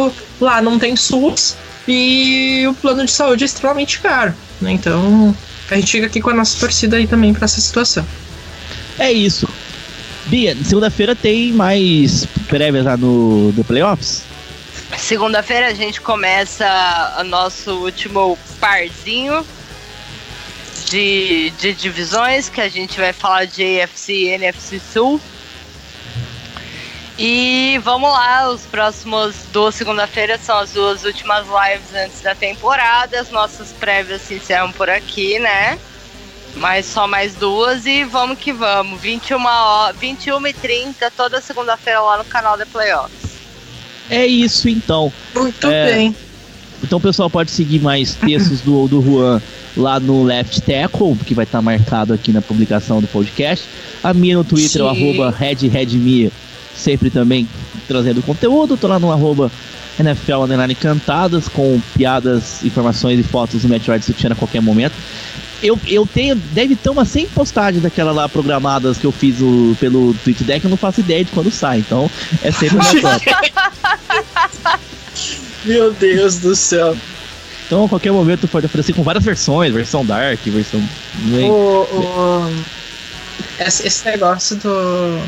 [0.40, 1.56] lá não tem SUS
[1.88, 4.34] e o plano de saúde é extremamente caro.
[4.60, 4.72] Né?
[4.72, 5.34] Então,
[5.70, 8.06] a gente fica aqui com a nossa torcida aí também para essa situação.
[8.98, 9.48] É isso.
[10.26, 14.22] Bia, segunda-feira tem mais prévias lá no The Playoffs?
[15.06, 16.66] Segunda-feira a gente começa
[17.20, 19.46] o nosso último parzinho
[20.88, 25.20] de, de divisões, que a gente vai falar de AFC e NFC Sul.
[27.16, 33.20] E vamos lá, os próximos duas segunda-feiras são as duas últimas lives antes da temporada.
[33.20, 35.78] As nossas prévias se encerram por aqui, né?
[36.56, 39.00] Mas só mais duas e vamos que vamos.
[39.00, 43.25] 21, ho- 21 e 30 toda segunda-feira lá no canal da Playoffs.
[44.10, 45.12] É isso então.
[45.34, 45.92] Muito É.
[45.94, 46.16] bem.
[46.82, 49.40] Então o pessoal pode seguir mais textos do, do Juan
[49.76, 53.64] lá no Left Tackle, que vai estar marcado aqui na publicação do podcast.
[54.04, 56.30] A minha no Twitter, o arroba RedRedMia,
[56.76, 57.48] sempre também
[57.88, 58.76] trazendo conteúdo.
[58.76, 59.50] Tô lá no arroba
[59.98, 64.94] NFL Underline Cantadas, com piadas, informações e fotos do Metroid Sutiã a qualquer momento.
[65.62, 69.74] Eu, eu tenho, deve ter umas 100 postagens daquela lá programadas que eu fiz o,
[69.80, 72.10] pelo TweetDeck, eu não faço ideia de quando sai, então
[72.42, 73.20] é sempre aleatório.
[75.64, 76.97] Meu Deus do céu.
[77.66, 80.81] Então a qualquer momento pode aparecer com várias versões, versão Dark, versão.
[81.43, 81.51] O,
[82.01, 82.64] o-
[83.59, 85.18] esse, esse negócio do,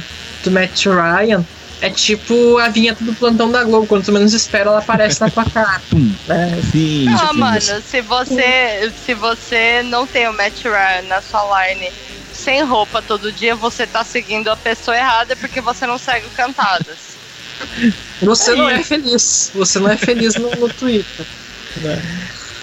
[0.44, 1.44] do Matt Ryan
[1.80, 3.86] é tipo a vinheta do plantão da Globo.
[3.86, 5.80] Quando tu menos espera, ela aparece na tua cara.
[5.90, 6.12] Pum.
[6.28, 6.60] né?
[6.70, 7.40] Sim, Ah, sim.
[7.40, 11.90] mano, se você, se você não tem o Matt Ryan na sua line
[12.32, 16.30] sem roupa todo dia, você tá seguindo a pessoa errada porque você não segue o
[16.30, 17.17] Cantadas.
[18.22, 18.84] Você não é isso.
[18.88, 19.50] feliz.
[19.54, 21.26] Você não é feliz no, no Twitter.
[21.78, 22.02] né?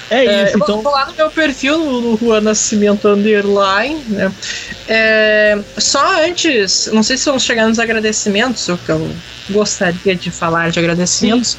[0.10, 0.82] É É, isso, eu então.
[0.82, 4.32] vou lá no meu perfil, no, no Juan Nascimento Underline, né?
[4.88, 9.10] É, só antes, não sei se vamos chegar nos agradecimentos, o que eu
[9.50, 11.58] gostaria de falar de agradecimentos.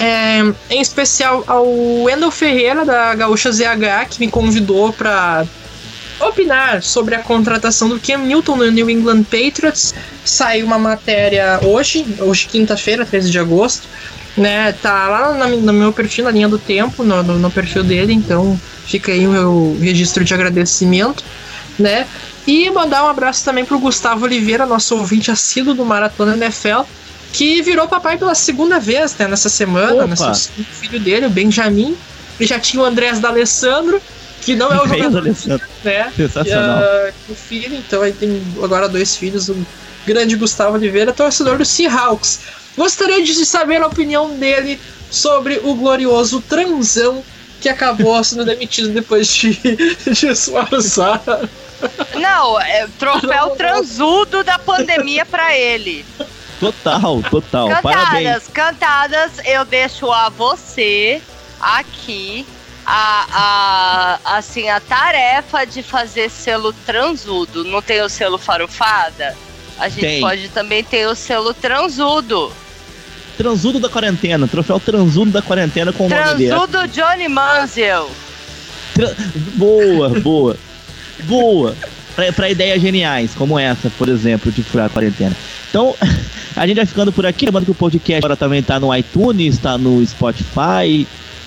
[0.00, 0.40] É,
[0.70, 1.66] em especial ao
[2.04, 5.44] Wendel Ferreira, da Gaúcha ZH, que me convidou para
[6.20, 9.94] opinar sobre a contratação do Cam Newton no New England Patriots.
[10.24, 13.86] Saiu uma matéria hoje, hoje quinta-feira, 13 de agosto,
[14.36, 14.72] né?
[14.72, 18.12] Tá lá na- no meu perfil, na linha do tempo, no, no- no perfil dele,
[18.12, 21.22] então fica aí o meu registro de agradecimento,
[21.78, 22.06] né?
[22.46, 26.82] E mandar um abraço também pro Gustavo Oliveira, nosso ouvinte assíduo do Maratona NFL,
[27.32, 30.06] que virou papai pela segunda vez, né, nessa semana, Opa.
[30.06, 31.96] nasceu o filho dele, o Benjamin,
[32.38, 34.00] e já tinha o Andrés D'Alessandro,
[34.44, 36.12] que não é o jogador, Alessandro, né?
[36.14, 36.78] Sensacional.
[36.78, 39.56] Ah, o filho, então aí tem agora dois filhos, o
[40.06, 42.40] grande Gustavo Oliveira, torcedor do Seahawks.
[42.76, 44.78] Gostaria de saber a opinião dele
[45.10, 47.24] sobre o glorioso transão
[47.60, 49.54] que acabou sendo demitido depois de,
[50.12, 51.22] de esforçar.
[52.14, 56.04] Não, é o troféu transudo da pandemia pra ele.
[56.60, 57.68] Total, total.
[57.82, 58.48] Parabéns.
[58.48, 61.20] Cantadas, cantadas, eu deixo a você
[61.60, 62.46] aqui
[62.86, 67.64] a, a assim a tarefa de fazer selo transudo.
[67.64, 69.36] Não tem o selo farofada?
[69.78, 70.20] A gente Tem.
[70.20, 72.52] pode também ter o selo transudo.
[73.36, 76.50] Transudo da quarentena, troféu transudo da quarentena com o nome dele.
[76.50, 78.08] Transudo Johnny Manziel.
[78.94, 79.14] Tra-
[79.56, 80.56] Boa, boa.
[81.24, 81.74] Boa.
[82.14, 85.36] Pra, pra ideias geniais, como essa, por exemplo, de furar a quarentena.
[85.68, 85.96] Então,
[86.54, 87.46] a gente vai ficando por aqui.
[87.46, 91.04] Lembrando que o podcast agora também tá no iTunes, tá no Spotify,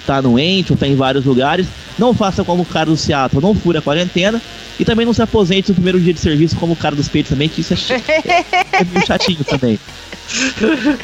[0.08, 1.68] tá no Anchor, tá em vários lugares.
[2.00, 4.42] Não faça como o cara do Seattle, não fure a quarentena.
[4.80, 7.32] E também não se aposente no primeiro dia de serviço como o cara dos peitos
[7.32, 9.80] também, que isso é, ch- é, é meio chatinho também.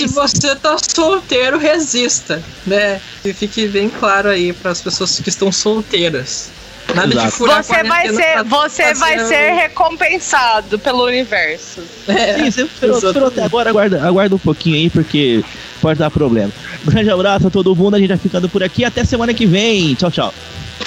[0.00, 3.00] E se você tá solteiro, resista, né?
[3.24, 6.50] E fique bem claro aí para as pessoas que estão solteiras.
[6.94, 7.26] Nada Exato.
[7.28, 11.82] de furar a Você vai quarentena ser, você vai ser recompensado pelo universo.
[12.08, 15.44] É, Sim, você esperou, esperou até agora, aguarda, aguarda um pouquinho aí, porque
[15.78, 16.52] pode dar problema.
[16.86, 18.84] Um grande abraço a todo mundo, a gente vai ficando por aqui.
[18.84, 19.94] Até semana que vem.
[19.94, 20.34] Tchau, tchau.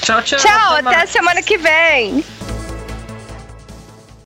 [0.02, 0.40] Tchau, tchau.
[0.40, 2.24] Tchau, até até semana que vem.